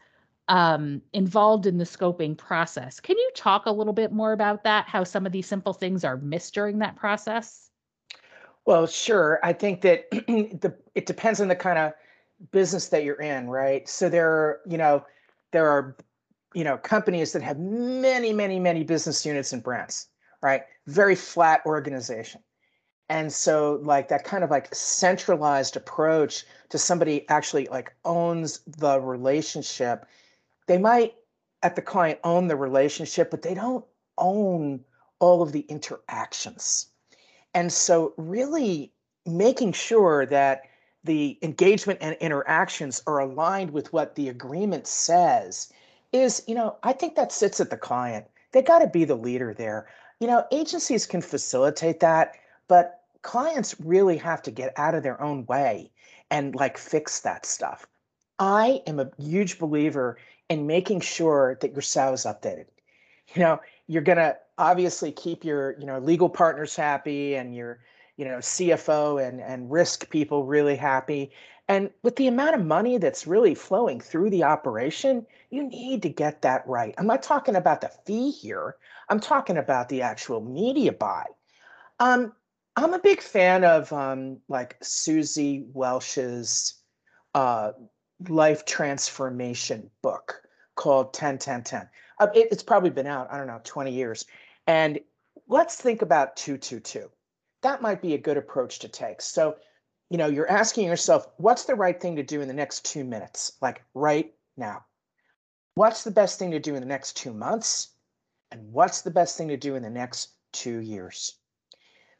um, 0.49 1.01
involved 1.13 1.67
in 1.67 1.79
the 1.79 1.85
scoping 1.85 2.37
process. 2.37 3.01
Can 3.01 3.17
you 3.19 3.31
talk 3.35 3.67
a 3.67 3.71
little 3.71 3.93
bit 3.93 4.13
more 4.13 4.33
about 4.33 4.65
that? 4.65 4.87
How 4.89 5.05
some 5.05 5.27
of 5.27 5.33
these 5.33 5.47
simple 5.47 5.73
things 5.73 6.05
are 6.05 6.17
missed 6.19 6.55
during 6.55 6.79
that 6.81 6.97
process? 6.97 7.71
Well, 8.67 8.87
sure. 8.87 9.41
I 9.43 9.53
think 9.53 9.81
that 9.83 10.11
the 10.11 10.75
it 10.95 11.07
depends 11.07 11.41
on 11.41 11.49
the 11.49 11.57
kind 11.57 11.79
of 11.79 11.93
business 12.51 12.89
that 12.89 13.05
you're 13.05 13.21
in, 13.21 13.49
right? 13.49 13.89
So 13.89 14.09
there 14.09 14.31
are, 14.31 14.61
you 14.67 14.79
know, 14.79 15.05
there 15.53 15.69
are, 15.71 15.97
you 16.55 16.65
know, 16.65 16.77
companies 16.79 17.33
that 17.33 17.43
have 17.43 17.59
many, 17.59 18.33
many, 18.33 18.59
many 18.59 18.85
business 18.85 19.25
units 19.25 19.53
and 19.53 19.63
brands 19.63 20.09
right? 20.45 20.65
Very 20.87 21.17
flat 21.17 21.63
organization. 21.65 22.43
And 23.09 23.33
so 23.33 23.81
like 23.83 24.09
that 24.09 24.25
kind 24.25 24.45
of 24.45 24.51
like 24.51 24.73
centralized 24.75 25.77
approach 25.77 26.45
to 26.69 26.79
somebody 26.79 27.27
actually 27.31 27.67
like 27.71 27.95
owns 28.05 28.61
the 28.67 29.01
relationship. 29.01 30.07
They 30.67 30.79
might 30.79 31.15
at 31.63 31.77
the 31.77 31.83
client 31.83 32.21
own 32.25 32.49
the 32.49 32.57
relationship, 32.57 33.31
but 33.31 33.43
they 33.43 33.55
don't 33.55 33.85
own 34.19 34.85
all 35.19 35.43
of 35.43 35.53
the 35.53 35.61
interactions. 35.61 36.89
And 37.55 37.73
so 37.73 38.13
really 38.17 38.93
making 39.27 39.73
sure 39.73 40.27
that 40.27 40.63
the 41.05 41.39
engagement 41.43 41.99
and 42.03 42.17
interactions 42.17 43.03
are 43.07 43.19
aligned 43.19 43.71
with 43.71 43.93
what 43.93 44.15
the 44.15 44.29
agreement 44.29 44.87
says 44.87 45.73
is, 46.13 46.43
you 46.47 46.55
know, 46.55 46.77
I 46.83 46.93
think 46.93 47.15
that 47.17 47.33
sits 47.33 47.61
at 47.61 47.71
the 47.71 47.77
client. 47.77 48.27
They 48.53 48.63
got 48.63 48.79
to 48.81 48.87
be 48.87 49.05
the 49.05 49.17
leader 49.17 49.53
there. 49.53 49.87
You 50.21 50.27
know, 50.27 50.47
agencies 50.53 51.07
can 51.07 51.21
facilitate 51.21 52.01
that, 52.01 52.37
but 52.69 53.01
clients 53.23 53.79
really 53.81 54.17
have 54.19 54.43
to 54.43 54.51
get 54.51 54.73
out 54.79 54.95
of 54.95 55.03
their 55.03 55.21
own 55.21 55.45
way 55.47 55.91
and 56.31 56.55
like 56.55 56.79
fix 56.79 57.21
that 57.21 57.45
stuff. 57.47 57.87
I 58.39 58.83
am 58.87 58.99
a 58.99 59.11
huge 59.19 59.59
believer 59.59 60.19
in 60.55 60.67
making 60.67 61.01
sure 61.01 61.59
that 61.61 61.73
your 61.73 61.83
SOW 61.83 62.13
is 62.13 62.25
updated. 62.25 62.67
You 63.35 63.43
know, 63.43 63.61
you're 63.87 64.03
going 64.03 64.19
to 64.19 64.37
obviously 64.59 65.11
keep 65.11 65.45
your, 65.45 65.79
you 65.81 65.87
know, 65.87 65.99
legal 65.99 66.29
partners 66.29 66.77
happy 66.77 67.35
and 67.35 67.55
your 67.55 67.81
you 68.17 68.25
know, 68.25 68.39
CFO 68.39 69.27
and, 69.27 69.41
and 69.41 69.71
risk 69.71 70.09
people 70.11 70.45
really 70.45 70.77
happy. 70.77 71.33
And 71.67 71.91
with 72.03 72.17
the 72.17 72.29
amount 72.29 72.55
of 72.55 72.65
money 72.65 72.99
that's 72.99 73.27
really 73.27 73.55
flowing 73.55 74.01
through 74.01 74.31
the 74.31 74.45
operation, 74.45 75.27
you 75.51 75.65
need 75.65 76.03
to 76.03 76.09
get 76.09 76.43
that 76.43 76.67
right. 76.67 76.95
I'm 76.99 77.07
not 77.07 77.23
talking 77.23 77.57
about 77.57 77.81
the 77.81 77.91
fee 78.05 78.31
here. 78.31 78.77
I'm 79.09 79.21
talking 79.21 79.57
about 79.57 79.89
the 79.89 80.03
actual 80.03 80.41
media 80.41 80.93
buy. 80.93 81.25
Um, 81.99 82.33
I'm 82.77 82.93
a 82.93 82.99
big 82.99 83.21
fan 83.21 83.65
of 83.65 83.93
um, 83.93 84.39
like 84.49 84.77
Suzy 84.83 85.65
Welch's 85.73 86.75
uh, 87.35 87.73
life 88.29 88.65
transformation 88.65 89.91
book 90.03 90.43
called 90.77 91.13
10 91.15 91.39
10 91.39 91.63
10. 91.63 91.89
Uh, 92.21 92.29
it, 92.35 92.49
it's 92.51 92.63
probably 92.63 92.91
been 92.91 93.07
out, 93.07 93.33
I 93.33 93.39
don't 93.39 93.47
know, 93.47 93.61
20 93.65 93.93
years. 93.93 94.27
And 94.67 94.99
let's 95.49 95.77
think 95.77 96.03
about 96.03 96.37
222. 96.37 97.11
That 97.63 97.83
might 97.83 98.03
be 98.03 98.15
a 98.15 98.19
good 98.19 98.37
approach 98.37 98.79
to 98.81 98.89
take. 98.89 99.21
So, 99.21 99.57
you 100.11 100.19
know, 100.19 100.27
you're 100.27 100.51
asking 100.51 100.87
yourself, 100.87 101.27
what's 101.39 101.65
the 101.65 101.75
right 101.75 102.01
thing 102.01 102.17
to 102.17 102.23
do 102.23 102.41
in 102.41 102.49
the 102.49 102.55
next 102.55 102.85
two 102.85 103.05
minutes? 103.05 103.53
Like 103.61 103.83
right 103.95 104.33
now. 104.57 104.85
What's 105.75 106.05
the 106.05 106.11
best 106.11 106.39
thing 106.39 106.53
to 106.53 106.61
do 106.61 106.75
in 106.75 106.81
the 106.81 106.87
next 106.87 107.17
two 107.17 107.33
months? 107.33 107.89
And 108.53 108.73
what's 108.73 109.03
the 109.03 109.11
best 109.11 109.37
thing 109.37 109.49
to 109.49 109.57
do 109.57 109.75
in 109.75 109.83
the 109.83 109.91
next 109.91 110.31
two 110.53 110.79
years? 110.79 111.35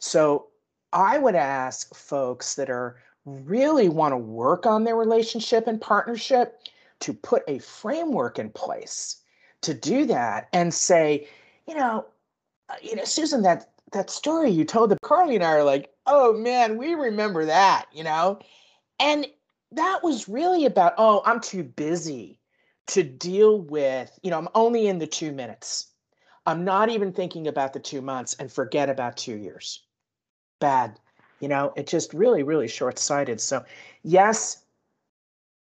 So 0.01 0.49
I 0.93 1.19
would 1.19 1.37
ask 1.37 1.95
folks 1.95 2.57
that 2.57 2.69
are 2.69 2.97
really 3.25 3.89
want 3.89 4.13
to 4.13 4.19
work 4.19 4.67
on 4.67 4.85
their 4.85 4.97
relationship 4.97 5.67
and 5.67 5.81
partnership 5.81 6.61
to 7.01 7.13
put 7.13 7.43
a 7.49 7.59
framework 7.59 8.39
in 8.39 8.51
place 8.51 9.21
to 9.63 9.75
do 9.75 10.05
that 10.07 10.49
and 10.53 10.73
say, 10.73 11.29
you 11.67 11.75
know, 11.75 12.07
uh, 12.69 12.75
you 12.83 12.97
know, 12.97 13.05
Susan, 13.05 13.43
that 13.43 13.71
that 13.93 14.11
story 14.11 14.51
you 14.51 14.65
told 14.65 14.91
the 14.91 14.99
Carly 15.03 15.37
and 15.37 15.45
I 15.45 15.53
are 15.53 15.65
like, 15.65 15.93
oh 16.07 16.33
man, 16.33 16.79
we 16.79 16.95
remember 16.95 17.45
that, 17.45 17.87
you 17.93 18.05
know? 18.05 18.39
And 18.99 19.27
that 19.73 20.03
was 20.03 20.29
really 20.29 20.67
about, 20.67 20.95
oh, 20.99 21.23
I'm 21.25 21.41
too 21.41 21.63
busy 21.63 22.39
to 22.89 23.03
deal 23.03 23.61
with, 23.61 24.19
you 24.23 24.31
know, 24.31 24.39
I'm 24.39 24.49
only 24.55 24.87
in 24.87 24.99
the 24.99 25.07
two 25.07 25.33
minutes. 25.33 25.89
I'm 26.47 26.65
not 26.65 26.91
even 26.91 27.13
thinking 27.13 27.47
about 27.47 27.73
the 27.73 27.81
two 27.81 28.03
months 28.03 28.35
and 28.39 28.53
forget 28.53 28.91
about 28.91 29.17
two 29.17 29.37
years. 29.37 29.83
Bad. 30.61 30.99
You 31.41 31.49
know, 31.49 31.73
it 31.77 31.87
just 31.87 32.13
really, 32.15 32.43
really 32.43 32.69
short 32.69 32.99
sighted. 32.99 33.41
So, 33.41 33.65
yes, 34.03 34.64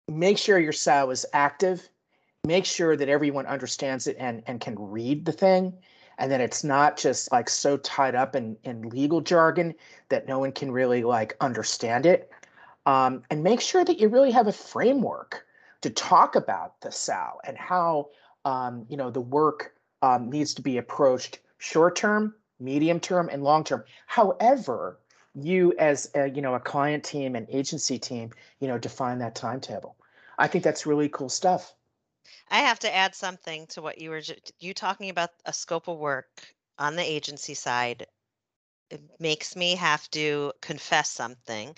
make 0.10 0.38
sure 0.38 0.60
your 0.60 0.74
SOW 0.74 1.10
is 1.10 1.26
active. 1.34 1.90
Make 2.46 2.66
sure 2.66 2.98
that 2.98 3.10
everyone 3.10 3.46
understands 3.46 4.08
it 4.08 4.18
and, 4.20 4.44
and 4.48 4.60
can 4.60 4.76
read 4.78 5.26
the 5.26 5.32
thing 5.32 5.74
and 6.18 6.32
that 6.32 6.42
it's 6.42 6.64
not 6.64 6.98
just 6.98 7.32
like 7.32 7.50
so 7.50 7.78
tied 7.78 8.16
up 8.16 8.36
in, 8.36 8.58
in 8.64 8.90
legal 8.90 9.22
jargon 9.22 9.74
that 10.10 10.28
no 10.28 10.40
one 10.40 10.52
can 10.52 10.72
really 10.72 11.04
like 11.04 11.36
understand 11.42 12.06
it. 12.06 12.32
Um, 12.86 13.24
and 13.30 13.44
make 13.44 13.62
sure 13.62 13.86
that 13.86 14.00
you 14.00 14.10
really 14.10 14.32
have 14.32 14.48
a 14.48 14.52
framework 14.52 15.46
to 15.82 15.90
talk 15.90 16.36
about 16.36 16.80
the 16.82 16.92
SOW 16.92 17.40
and 17.46 17.58
how 17.58 18.10
um, 18.46 18.86
you 18.90 18.98
know 18.98 19.10
the 19.10 19.22
work 19.22 19.74
um, 20.02 20.30
needs 20.30 20.54
to 20.56 20.62
be 20.62 20.78
approached 20.78 21.40
short 21.58 21.96
term, 21.96 22.36
medium 22.60 23.00
term, 23.00 23.30
and 23.30 23.44
long 23.44 23.64
term. 23.64 23.84
However, 24.06 25.00
you 25.36 25.74
as 25.80 26.12
a, 26.16 26.30
you 26.30 26.42
know 26.42 26.56
a 26.56 26.60
client 26.60 27.04
team 27.04 27.36
and 27.36 27.48
agency 27.50 27.98
team, 27.98 28.32
you 28.60 28.68
know, 28.68 28.78
define 28.78 29.20
that 29.20 29.36
timetable. 29.36 29.96
I 30.38 30.48
think 30.48 30.64
that's 30.64 30.86
really 30.86 31.10
cool 31.10 31.30
stuff. 31.30 31.74
I 32.50 32.60
have 32.60 32.80
to 32.80 32.96
add 32.96 33.16
something 33.16 33.68
to 33.68 33.82
what 33.82 33.98
you 34.00 34.10
were 34.10 34.22
you 34.60 34.74
talking 34.74 35.10
about 35.10 35.32
a 35.46 35.54
scope 35.54 35.88
of 35.88 35.98
work 35.98 36.54
on 36.78 36.96
the 36.96 37.04
agency 37.04 37.54
side. 37.54 38.08
It 38.90 39.02
makes 39.20 39.56
me 39.56 39.76
have 39.76 40.10
to 40.12 40.54
confess 40.62 41.10
something. 41.10 41.76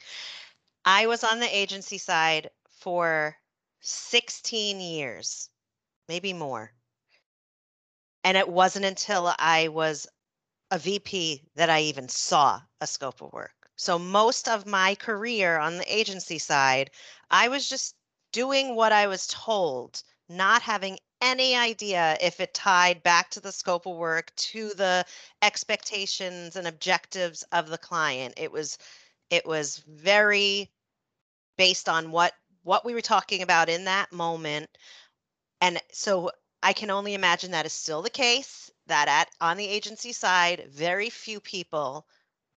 I 0.85 1.07
was 1.07 1.23
on 1.23 1.39
the 1.39 1.55
agency 1.55 1.97
side 1.97 2.49
for 2.69 3.37
16 3.81 4.79
years, 4.79 5.49
maybe 6.07 6.33
more. 6.33 6.73
And 8.23 8.37
it 8.37 8.49
wasn't 8.49 8.85
until 8.85 9.33
I 9.37 9.69
was 9.69 10.07
a 10.75 10.77
VP 10.77 11.41
that 11.55 11.69
I 11.69 11.83
even 11.83 12.09
saw 12.09 12.61
a 12.81 12.87
scope 12.87 13.21
of 13.21 13.31
work. 13.31 13.69
So 13.77 13.97
most 13.97 14.49
of 14.49 14.65
my 14.65 14.95
career 14.95 15.57
on 15.57 15.77
the 15.77 15.93
agency 15.93 16.37
side, 16.37 16.91
I 17.31 17.47
was 17.47 17.69
just 17.69 17.95
doing 18.33 18.75
what 18.75 18.91
I 18.91 19.07
was 19.07 19.25
told, 19.27 20.03
not 20.27 20.61
having 20.61 20.99
any 21.21 21.55
idea 21.55 22.17
if 22.19 22.41
it 22.41 22.53
tied 22.53 23.01
back 23.03 23.31
to 23.31 23.39
the 23.39 23.53
scope 23.53 23.85
of 23.85 23.95
work, 23.95 24.35
to 24.35 24.73
the 24.73 25.05
expectations 25.41 26.57
and 26.57 26.67
objectives 26.67 27.43
of 27.53 27.69
the 27.69 27.77
client. 27.77 28.33
It 28.35 28.51
was 28.51 28.77
it 29.29 29.45
was 29.45 29.77
very 29.87 30.69
based 31.57 31.87
on 31.87 32.11
what 32.11 32.33
what 32.63 32.83
we 32.83 32.93
were 32.93 33.01
talking 33.01 33.41
about 33.43 33.69
in 33.69 33.85
that 33.85 34.11
moment. 34.11 34.69
And 35.61 35.81
so 35.93 36.31
I 36.61 36.73
can 36.73 36.91
only 36.91 37.13
imagine 37.13 37.51
that 37.51 37.65
is 37.65 37.71
still 37.71 38.01
the 38.01 38.09
case 38.09 38.71
that 38.87 39.07
at 39.07 39.29
on 39.41 39.57
the 39.57 39.67
agency 39.67 40.13
side, 40.13 40.67
very 40.71 41.09
few 41.09 41.39
people 41.39 42.05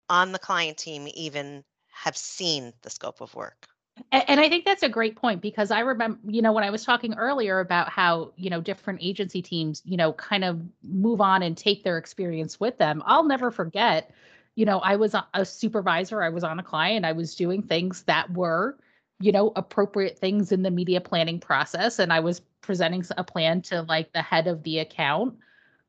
on 0.09 0.31
the 0.31 0.39
client 0.39 0.77
team 0.77 1.07
even 1.13 1.63
have 1.91 2.15
seen 2.15 2.73
the 2.81 2.89
scope 2.89 3.21
of 3.21 3.33
work. 3.35 3.67
And, 4.11 4.39
I 4.39 4.47
think 4.47 4.63
that's 4.63 4.83
a 4.83 4.89
great 4.89 5.15
point 5.15 5.41
because 5.41 5.71
I 5.71 5.79
remember, 5.79 6.19
you 6.27 6.43
know, 6.43 6.51
when 6.51 6.63
I 6.63 6.69
was 6.69 6.85
talking 6.85 7.15
earlier 7.15 7.59
about 7.59 7.89
how, 7.89 8.31
you 8.35 8.51
know, 8.51 8.61
different 8.61 8.99
agency 9.01 9.41
teams, 9.41 9.81
you 9.85 9.97
know, 9.97 10.13
kind 10.13 10.43
of 10.43 10.61
move 10.83 11.19
on 11.19 11.41
and 11.41 11.57
take 11.57 11.83
their 11.83 11.97
experience 11.97 12.59
with 12.59 12.77
them. 12.77 13.01
I'll 13.07 13.23
never 13.23 13.49
forget, 13.49 14.11
you 14.53 14.65
know, 14.65 14.77
I 14.79 14.97
was 14.97 15.15
a 15.33 15.43
supervisor, 15.43 16.21
I 16.21 16.29
was 16.29 16.43
on 16.43 16.59
a 16.59 16.63
client, 16.63 17.05
I 17.05 17.13
was 17.13 17.33
doing 17.33 17.63
things 17.63 18.03
that 18.03 18.31
were, 18.31 18.77
you 19.19 19.31
know, 19.31 19.51
appropriate 19.55 20.19
things 20.19 20.51
in 20.51 20.61
the 20.61 20.71
media 20.71 21.01
planning 21.01 21.39
process. 21.39 21.97
And 21.97 22.13
I 22.13 22.19
was 22.19 22.41
presenting 22.61 23.03
a 23.17 23.23
plan 23.23 23.63
to 23.63 23.81
like 23.81 24.13
the 24.13 24.21
head 24.21 24.45
of 24.45 24.61
the 24.61 24.77
account 24.77 25.35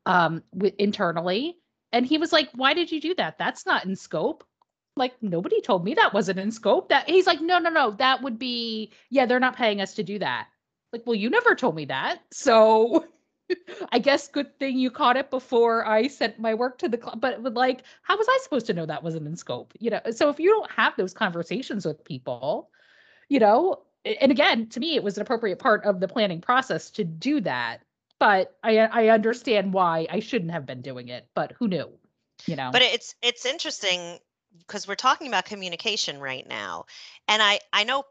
um 0.09 0.43
with 0.53 0.73
internally. 0.79 1.57
And 1.93 2.05
he 2.05 2.17
was 2.17 2.33
like, 2.33 2.49
Why 2.55 2.73
did 2.73 2.91
you 2.91 2.99
do 2.99 3.15
that? 3.15 3.37
That's 3.37 3.65
not 3.65 3.85
in 3.85 3.95
scope. 3.95 4.43
Like 4.95 5.13
nobody 5.21 5.61
told 5.61 5.85
me 5.85 5.93
that 5.93 6.13
wasn't 6.13 6.39
in 6.39 6.51
scope. 6.51 6.89
That 6.89 7.09
he's 7.09 7.27
like 7.27 7.41
no 7.41 7.59
no 7.59 7.69
no 7.69 7.91
that 7.91 8.21
would 8.23 8.39
be 8.39 8.91
yeah 9.09 9.25
they're 9.25 9.39
not 9.39 9.55
paying 9.55 9.81
us 9.81 9.93
to 9.95 10.03
do 10.03 10.19
that. 10.19 10.47
Like 10.91 11.03
well 11.05 11.15
you 11.15 11.29
never 11.29 11.55
told 11.55 11.75
me 11.75 11.85
that. 11.85 12.21
So 12.31 13.05
i 13.91 13.97
guess 13.97 14.27
good 14.27 14.59
thing 14.59 14.77
you 14.77 14.91
caught 14.91 15.17
it 15.17 15.31
before 15.31 15.83
i 15.87 16.05
sent 16.05 16.37
my 16.37 16.53
work 16.53 16.77
to 16.77 16.87
the 16.87 16.99
club 16.99 17.19
but 17.19 17.41
like 17.55 17.81
how 18.03 18.15
was 18.15 18.27
i 18.29 18.37
supposed 18.43 18.67
to 18.67 18.75
know 18.75 18.85
that 18.85 19.01
wasn't 19.01 19.25
in 19.25 19.35
scope? 19.35 19.73
You 19.79 19.89
know 19.89 20.01
so 20.11 20.29
if 20.29 20.39
you 20.39 20.51
don't 20.51 20.69
have 20.69 20.93
those 20.95 21.15
conversations 21.15 21.83
with 21.83 22.03
people 22.03 22.69
you 23.27 23.39
know 23.39 23.81
and 24.05 24.31
again 24.31 24.67
to 24.69 24.79
me 24.79 24.95
it 24.95 25.03
was 25.03 25.17
an 25.17 25.23
appropriate 25.23 25.57
part 25.57 25.83
of 25.85 25.99
the 25.99 26.07
planning 26.07 26.41
process 26.41 26.91
to 26.91 27.03
do 27.03 27.41
that 27.41 27.81
but 28.19 28.57
i 28.63 28.77
i 28.77 29.07
understand 29.09 29.73
why 29.73 30.05
i 30.09 30.19
shouldn't 30.19 30.51
have 30.51 30.65
been 30.65 30.81
doing 30.81 31.09
it 31.09 31.27
but 31.35 31.53
who 31.57 31.67
knew 31.67 31.89
you 32.47 32.55
know? 32.55 32.69
But 32.71 32.81
it's 32.81 33.15
it's 33.21 33.45
interesting 33.45 34.19
because 34.59 34.87
we're 34.87 34.95
talking 34.95 35.27
about 35.27 35.45
communication 35.45 36.19
right 36.19 36.47
now. 36.47 36.85
And 37.27 37.41
i 37.41 37.59
i 37.73 37.83
know 37.83 38.03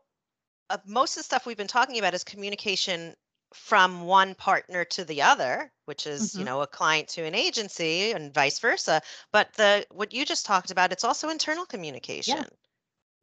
uh, 0.71 0.79
most 0.87 1.17
of 1.17 1.21
the 1.21 1.25
stuff 1.25 1.47
we've 1.47 1.57
been 1.57 1.67
talking 1.67 1.99
about 1.99 2.15
is 2.15 2.25
communication 2.25 3.15
from 3.55 4.03
one 4.03 4.35
partner 4.35 4.85
to 4.85 5.05
the 5.05 5.23
other 5.23 5.73
which 5.87 6.07
is 6.07 6.31
mm-hmm. 6.31 6.41
you 6.41 6.45
know 6.45 6.61
a 6.61 6.67
client 6.67 7.09
to 7.09 7.25
an 7.25 7.35
agency 7.35 8.13
and 8.13 8.35
vice 8.35 8.59
versa. 8.59 9.01
But 9.33 9.53
the 9.55 9.87
what 9.91 10.13
you 10.13 10.25
just 10.25 10.45
talked 10.45 10.71
about 10.71 10.93
it's 10.93 11.05
also 11.05 11.29
internal 11.31 11.65
communication. 11.65 12.39
Yeah. 12.39 12.45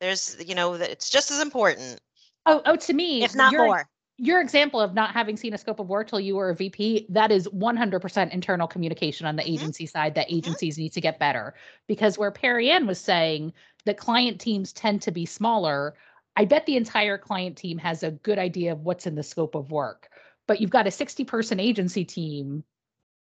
there's 0.02 0.36
you 0.46 0.56
know 0.56 0.74
it's 0.74 1.10
just 1.10 1.32
as 1.32 1.42
important. 1.42 2.00
Oh 2.46 2.62
oh 2.66 2.76
to 2.76 2.94
me 2.94 3.24
if 3.24 3.36
not 3.36 3.54
more 3.54 3.88
your 4.18 4.40
example 4.40 4.80
of 4.80 4.94
not 4.94 5.12
having 5.12 5.36
seen 5.36 5.54
a 5.54 5.58
scope 5.58 5.80
of 5.80 5.90
work 5.90 6.08
till 6.08 6.20
you 6.20 6.36
were 6.36 6.50
a 6.50 6.56
VP, 6.56 7.08
that 7.10 7.32
is 7.32 7.48
100% 7.50 8.32
internal 8.32 8.68
communication 8.68 9.28
on 9.28 9.36
the 9.36 9.44
mm-hmm. 9.44 9.54
agency 9.54 9.86
side 9.86 10.16
that 10.16 10.28
mm-hmm. 10.28 10.38
agencies 10.38 10.76
mm-hmm. 10.76 10.84
need 10.84 10.94
to 10.94 11.02
get 11.02 11.20
better. 11.20 11.54
Because 11.88 12.18
where 12.18 12.32
Perrianne 12.32 12.88
was 12.88 13.00
saying 13.00 13.54
that 13.86 13.98
client 13.98 14.40
teams 14.40 14.72
tend 14.72 15.02
to 15.02 15.12
be 15.12 15.26
smaller, 15.26 15.96
I 16.36 16.46
bet 16.46 16.66
the 16.66 16.78
entire 16.78 17.18
client 17.18 17.58
team 17.58 17.78
has 17.80 18.04
a 18.04 18.12
good 18.12 18.40
idea 18.40 18.72
of 18.72 18.82
what's 18.82 19.06
in 19.06 19.16
the 19.16 19.24
scope 19.24 19.56
of 19.56 19.72
work. 19.72 20.10
But 20.48 20.62
you've 20.62 20.70
got 20.70 20.88
a 20.88 20.92
60 20.92 21.26
person 21.26 21.60
agency 21.60 22.06
team, 22.06 22.64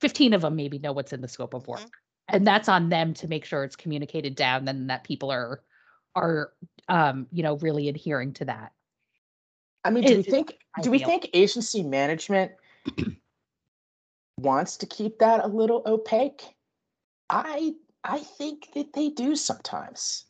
15 0.00 0.32
of 0.32 0.42
them 0.42 0.56
maybe 0.56 0.78
know 0.78 0.92
what's 0.92 1.12
in 1.12 1.20
the 1.20 1.28
scope 1.28 1.54
of 1.54 1.68
work. 1.68 1.80
Mm-hmm. 1.80 2.36
And 2.36 2.46
that's 2.46 2.68
on 2.68 2.88
them 2.88 3.14
to 3.14 3.28
make 3.28 3.44
sure 3.44 3.64
it's 3.64 3.76
communicated 3.76 4.34
down 4.34 4.66
and 4.68 4.90
that 4.90 5.04
people 5.04 5.30
are 5.30 5.62
are 6.16 6.52
um, 6.88 7.28
you 7.30 7.42
know, 7.42 7.56
really 7.58 7.88
adhering 7.88 8.32
to 8.34 8.44
that. 8.46 8.72
I 9.84 9.90
mean, 9.90 10.04
do 10.04 10.16
we 10.16 10.22
think 10.22 10.58
do 10.82 10.90
we 10.90 10.98
think 10.98 11.30
agency 11.32 11.82
management 11.82 12.52
wants 14.38 14.76
to 14.78 14.86
keep 14.86 15.18
that 15.18 15.44
a 15.44 15.48
little 15.48 15.82
opaque? 15.86 16.42
I 17.28 17.74
I 18.04 18.18
think 18.18 18.68
that 18.74 18.92
they 18.92 19.10
do 19.10 19.36
sometimes. 19.36 20.24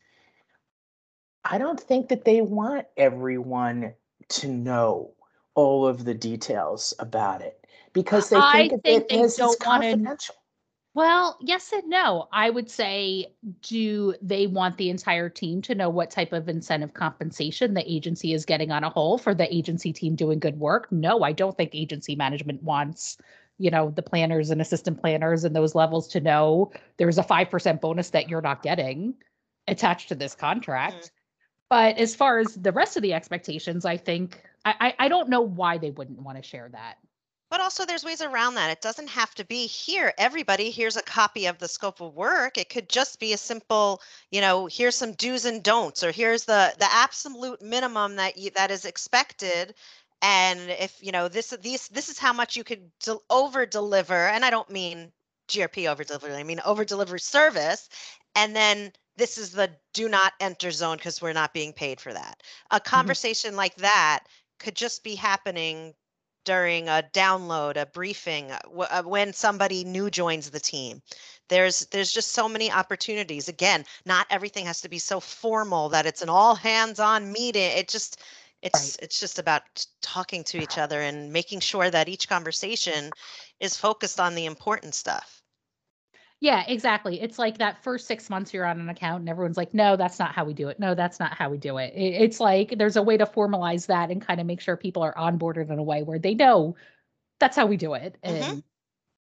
I 1.44 1.58
don't 1.58 1.80
think 1.80 2.08
that 2.08 2.24
they 2.24 2.42
want 2.42 2.86
everyone 2.96 3.94
to 4.28 4.48
know 4.48 5.14
all 5.54 5.86
of 5.86 6.04
the 6.04 6.14
details 6.14 6.94
about 6.98 7.40
it 7.40 7.66
because 7.92 8.28
they 8.28 8.36
think, 8.36 8.44
I 8.44 8.68
think 8.68 9.08
they 9.08 9.26
don't 9.36 9.58
confidential. 9.58 10.34
Well, 10.92 11.38
yes 11.40 11.72
and 11.72 11.88
no. 11.88 12.29
I 12.33 12.50
would 12.50 12.68
say, 12.68 13.33
do 13.62 14.14
they 14.20 14.48
want 14.48 14.76
the 14.76 14.90
entire 14.90 15.29
team 15.29 15.62
to 15.62 15.74
know 15.74 15.88
what 15.88 16.11
type 16.11 16.33
of 16.33 16.48
incentive 16.48 16.94
compensation 16.94 17.74
the 17.74 17.90
agency 17.90 18.35
is 18.35 18.44
getting 18.44 18.72
on 18.72 18.83
a 18.83 18.90
whole 18.90 19.16
for 19.16 19.33
the 19.33 19.53
agency 19.55 19.92
team 19.92 20.16
doing 20.16 20.40
good 20.40 20.59
work? 20.59 20.90
No, 20.90 21.22
I 21.22 21.31
don't 21.31 21.57
think 21.57 21.74
agency 21.74 22.16
management 22.16 22.62
wants, 22.64 23.18
you 23.59 23.70
know, 23.70 23.90
the 23.90 24.03
planners 24.03 24.50
and 24.50 24.61
assistant 24.61 25.00
planners 25.00 25.44
and 25.44 25.55
those 25.55 25.76
levels 25.76 26.09
to 26.09 26.20
know 26.20 26.72
there's 26.96 27.18
a 27.18 27.24
5% 27.24 27.81
bonus 27.81 28.11
that 28.11 28.29
you're 28.29 28.40
not 28.40 28.64
getting 28.64 29.14
attached 29.68 30.09
to 30.09 30.16
this 30.16 30.35
contract. 30.35 30.96
Mm-hmm. 30.96 31.07
But 31.68 31.98
as 31.98 32.16
far 32.16 32.40
as 32.40 32.57
the 32.57 32.72
rest 32.72 32.96
of 32.96 33.03
the 33.03 33.12
expectations, 33.12 33.85
I 33.85 33.96
think 33.96 34.42
I, 34.64 34.92
I 34.98 35.09
don't 35.09 35.29
know 35.29 35.40
why 35.40 35.79
they 35.79 35.90
wouldn't 35.90 36.20
want 36.20 36.37
to 36.37 36.42
share 36.42 36.68
that. 36.72 36.96
But 37.50 37.60
also, 37.60 37.84
there's 37.84 38.04
ways 38.04 38.22
around 38.22 38.54
that. 38.54 38.70
It 38.70 38.80
doesn't 38.80 39.08
have 39.08 39.34
to 39.34 39.44
be 39.44 39.66
here. 39.66 40.14
Everybody, 40.18 40.70
here's 40.70 40.96
a 40.96 41.02
copy 41.02 41.46
of 41.46 41.58
the 41.58 41.66
scope 41.66 42.00
of 42.00 42.14
work. 42.14 42.56
It 42.56 42.68
could 42.68 42.88
just 42.88 43.18
be 43.18 43.32
a 43.32 43.38
simple, 43.38 44.00
you 44.30 44.40
know, 44.40 44.66
here's 44.66 44.94
some 44.94 45.12
do's 45.14 45.44
and 45.44 45.60
don'ts, 45.60 46.04
or 46.04 46.12
here's 46.12 46.44
the 46.44 46.72
the 46.78 46.86
absolute 46.88 47.60
minimum 47.60 48.16
that 48.16 48.38
you, 48.38 48.50
that 48.50 48.70
is 48.70 48.84
expected. 48.84 49.74
And 50.22 50.70
if 50.70 50.96
you 51.00 51.10
know 51.10 51.26
this, 51.26 51.50
these, 51.60 51.88
this 51.88 52.08
is 52.08 52.18
how 52.18 52.32
much 52.32 52.56
you 52.56 52.62
could 52.62 52.88
del- 53.00 53.24
over 53.30 53.66
deliver. 53.66 54.28
And 54.28 54.44
I 54.44 54.50
don't 54.50 54.70
mean 54.70 55.10
GRP 55.48 55.90
over 55.90 56.04
delivery. 56.04 56.34
I 56.34 56.44
mean 56.44 56.60
over 56.64 56.84
delivery 56.84 57.20
service. 57.20 57.88
And 58.36 58.54
then 58.54 58.92
this 59.16 59.38
is 59.38 59.50
the 59.50 59.70
do 59.92 60.08
not 60.08 60.34
enter 60.38 60.70
zone 60.70 60.98
because 60.98 61.20
we're 61.20 61.32
not 61.32 61.52
being 61.52 61.72
paid 61.72 62.00
for 62.00 62.12
that. 62.12 62.42
A 62.70 62.76
mm-hmm. 62.76 62.88
conversation 62.88 63.50
mm-hmm. 63.50 63.58
like 63.58 63.74
that 63.76 64.24
could 64.58 64.76
just 64.76 65.02
be 65.02 65.16
happening 65.16 65.94
during 66.44 66.88
a 66.88 67.05
download, 67.12 67.76
a 67.76 67.87
briefing, 67.87 68.50
uh, 68.50 68.59
uh, 68.79 69.03
when 69.03 69.33
somebody 69.33 69.85
new 69.85 70.11
joins 70.11 70.50
the 70.50 70.61
team. 70.61 71.03
There's 71.48 71.87
there's 71.87 72.12
just 72.12 72.33
so 72.33 72.48
many 72.48 72.70
opportunities. 72.70 73.48
Again, 73.48 73.85
not 74.05 74.26
everything 74.31 74.66
has 74.66 74.81
to 74.83 74.88
be 74.88 74.98
so 74.98 75.18
formal 75.20 75.88
that 75.90 76.07
it's 76.07 76.22
an 76.22 76.29
all 76.29 76.55
hands 76.55 77.00
on 77.00 77.33
meeting. 77.33 77.72
It 77.76 77.88
just 77.88 78.20
it's 78.62 78.96
right. 78.96 79.05
it's 79.05 79.18
just 79.18 79.38
about 79.38 79.62
talking 80.00 80.44
to 80.44 80.62
each 80.62 80.79
other 80.79 81.00
and 81.00 81.33
making 81.33 81.61
sure 81.61 81.90
that 81.90 82.09
each 82.09 82.29
conversation 82.29 83.11
is 83.59 83.76
focused 83.76 84.20
on 84.20 84.35
the 84.35 84.46
important 84.46 84.94
stuff. 84.94 85.39
Yeah, 86.40 86.64
exactly. 86.66 87.20
It's 87.20 87.38
like 87.38 87.59
that 87.59 87.83
first 87.85 88.07
six 88.07 88.31
months 88.31 88.55
you're 88.55 88.64
on 88.64 88.81
an 88.81 88.88
account 88.88 89.20
and 89.20 89.29
everyone's 89.29 89.59
like, 89.59 89.74
no, 89.74 89.96
that's 89.96 90.18
not 90.18 90.35
how 90.35 90.46
we 90.46 90.55
do 90.55 90.68
it. 90.68 90.81
No, 90.81 90.94
that's 90.94 91.20
not 91.20 91.35
how 91.35 91.50
we 91.50 91.59
do 91.59 91.76
it. 91.76 91.92
It's 91.94 92.40
like 92.40 92.79
there's 92.79 92.96
a 92.96 93.03
way 93.03 93.18
to 93.18 93.26
formalize 93.26 93.87
that 93.87 94.11
and 94.11 94.26
kind 94.26 94.40
of 94.40 94.46
make 94.46 94.62
sure 94.62 94.76
people 94.76 95.03
are 95.03 95.14
onboarded 95.14 95.70
in 95.70 95.79
a 95.79 95.83
way 95.83 96.03
where 96.03 96.18
they 96.18 96.35
know 96.35 96.76
that's 97.40 97.57
how 97.57 97.66
we 97.66 97.76
do 97.76 97.92
it. 97.92 98.16
Mm-hmm. 98.24 98.53
And, 98.53 98.62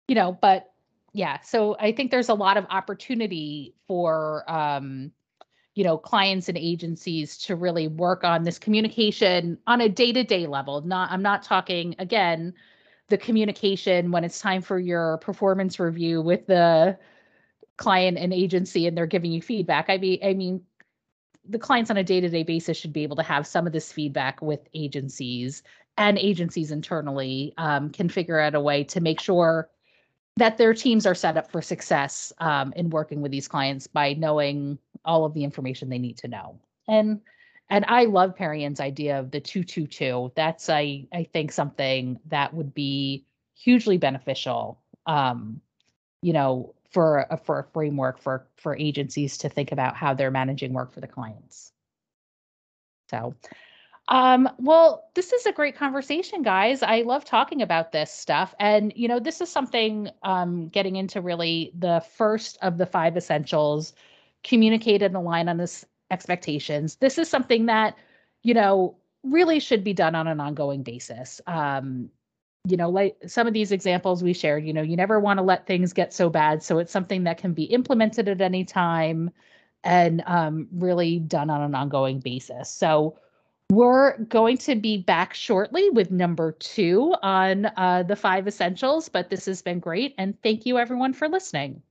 you 0.07 0.15
know, 0.15 0.39
but 0.41 0.73
yeah, 1.13 1.41
so 1.41 1.77
I 1.81 1.91
think 1.91 2.13
there's 2.13 2.29
a 2.29 2.35
lot 2.35 2.57
of 2.57 2.67
opportunity 2.71 3.75
for, 3.89 4.49
um, 4.49 5.11
you 5.75 5.83
know, 5.83 5.99
clients 5.99 6.49
and 6.49 6.57
agencies 6.57 7.37
to 7.39 7.57
really 7.57 7.89
work 7.89 8.23
on 8.23 8.45
this 8.45 8.61
communication 8.61 9.59
on 9.67 9.81
a 9.81 9.89
day 9.89 10.13
to 10.13 10.23
day 10.23 10.47
level. 10.47 10.83
Not, 10.83 11.11
I'm 11.11 11.23
not 11.23 11.43
talking 11.43 11.97
again, 11.99 12.55
the 13.09 13.19
communication 13.19 14.11
when 14.11 14.25
it's 14.25 14.41
time 14.41 14.63
for 14.63 14.79
your 14.79 15.19
performance 15.19 15.81
review 15.81 16.21
with 16.21 16.47
the 16.47 16.99
client 17.77 18.19
and 18.19 18.33
agency 18.33 18.87
and 18.87 18.97
they're 18.97 19.07
giving 19.07 19.33
you 19.33 19.41
feedback. 19.41 19.87
I 19.89 19.99
mean, 19.99 20.19
I 20.23 20.35
mean, 20.35 20.63
the 21.49 21.59
clients 21.59 21.91
on 21.91 21.97
a 21.97 22.05
day-to-day 22.05 22.43
basis 22.43 22.77
should 22.77 22.93
be 22.93 23.03
able 23.03 23.17
to 23.17 23.23
have 23.23 23.47
some 23.47 23.67
of 23.67 23.73
this 23.73 23.91
feedback 23.91 24.43
with 24.43 24.61
agencies 24.75 25.63
and 25.97 26.19
agencies 26.19 26.71
internally 26.71 27.55
um, 27.57 27.91
can 27.91 28.09
figure 28.09 28.39
out 28.39 28.55
a 28.55 28.61
way 28.61 28.85
to 28.85 29.01
make 29.01 29.21
sure 29.21 29.71
that 30.37 30.59
their 30.59 30.75
teams 30.75 31.07
are 31.07 31.15
set 31.15 31.37
up 31.37 31.51
for 31.51 31.63
success 31.63 32.33
um, 32.39 32.73
in 32.77 32.91
working 32.91 33.23
with 33.23 33.33
these 33.33 33.49
clients 33.49 33.87
by 33.87 34.13
knowing 34.13 34.79
all 35.05 35.25
of 35.25 35.35
the 35.35 35.43
information 35.43 35.89
they 35.89 35.99
need 35.99 36.19
to 36.19 36.29
know. 36.29 36.61
And 36.87 37.21
and 37.71 37.85
I 37.89 38.05
love 38.05 38.37
Perrianne's 38.37 38.81
idea 38.81 39.19
of 39.19 39.31
the 39.31 39.41
222. 39.41 40.33
That's 40.35 40.69
I 40.69 41.07
I 41.13 41.25
think 41.25 41.53
something 41.53 42.19
that 42.27 42.55
would 42.55 42.75
be 42.75 43.25
hugely 43.55 43.99
beneficial 43.99 44.81
um, 45.07 45.61
you 46.23 46.33
know, 46.33 46.75
for 46.91 47.27
a 47.31 47.37
for 47.37 47.59
a 47.59 47.65
framework 47.65 48.19
for 48.19 48.47
for 48.57 48.77
agencies 48.77 49.39
to 49.39 49.49
think 49.49 49.73
about 49.73 49.97
how 49.97 50.15
they're 50.15 50.31
managing 50.31 50.73
work 50.73 50.93
for 50.93 51.01
the 51.01 51.07
clients. 51.07 51.73
So 53.11 53.35
um, 54.09 54.49
well, 54.59 55.05
this 55.15 55.35
is 55.35 55.45
a 55.45 55.53
great 55.53 55.77
conversation, 55.77 56.43
guys. 56.43 56.83
I 56.83 57.03
love 57.03 57.27
talking 57.27 57.61
about 57.61 57.93
this 57.93 58.11
stuff. 58.11 58.55
And, 58.59 58.91
you 58.97 59.07
know, 59.07 59.21
this 59.21 59.43
is 59.43 59.51
something 59.51 60.09
um, 60.23 60.69
getting 60.69 60.97
into 60.97 61.21
really 61.21 61.73
the 61.79 62.03
first 62.17 62.57
of 62.63 62.79
the 62.79 62.87
five 62.87 63.19
essentials 63.19 63.93
communicate 64.43 65.03
and 65.03 65.15
align 65.15 65.47
on 65.51 65.59
this 65.59 65.85
expectations. 66.11 66.97
This 66.97 67.19
is 67.19 67.29
something 67.29 67.67
that, 67.67 67.97
you 68.43 68.55
know, 68.55 68.97
really 69.23 69.61
should 69.61 69.85
be 69.85 69.93
done 69.93 70.15
on 70.15 70.27
an 70.27 70.41
ongoing 70.41 70.83
basis. 70.83 71.41
Um, 71.47 72.11
you 72.67 72.77
know, 72.77 72.91
like 72.91 73.17
some 73.27 73.47
of 73.47 73.55
these 73.55 73.73
examples 73.73 74.23
we 74.23 74.33
shared, 74.33 74.65
you 74.65 74.73
know, 74.73 74.83
you 74.83 74.97
never 74.97 75.19
want 75.19 75.39
to 75.39 75.43
let 75.43 75.67
things 75.67 75.93
get 75.93 76.13
so 76.13 76.29
bad. 76.29 76.63
So 76.63 76.79
it's 76.79 76.93
something 76.93 77.25
that 77.25 77.39
can 77.39 77.55
be 77.55 77.65
implemented 77.65 78.29
at 78.29 78.41
any 78.41 78.65
time 78.65 79.31
and 79.85 80.23
um, 80.27 80.69
really 80.73 81.19
done 81.19 81.51
on 81.51 81.63
an 81.63 81.75
ongoing 81.75 82.21
basis. 82.21 82.71
So 82.71 83.19
we're 83.71 84.19
going 84.25 84.59
to 84.59 84.75
be 84.75 84.99
back 84.99 85.35
shortly 85.35 85.91
with 85.91 86.11
number 86.11 86.53
two 86.53 87.15
on 87.23 87.67
uh, 87.77 88.03
the 88.03 88.17
five 88.17 88.49
essentials, 88.49 89.09
but 89.09 89.31
this 89.31 89.47
has 89.47 89.63
been 89.63 89.79
great. 89.79 90.15
And 90.19 90.41
thank 90.43 90.67
you 90.67 90.79
everyone 90.79 91.13
for 91.13 91.29
listening. 91.29 91.83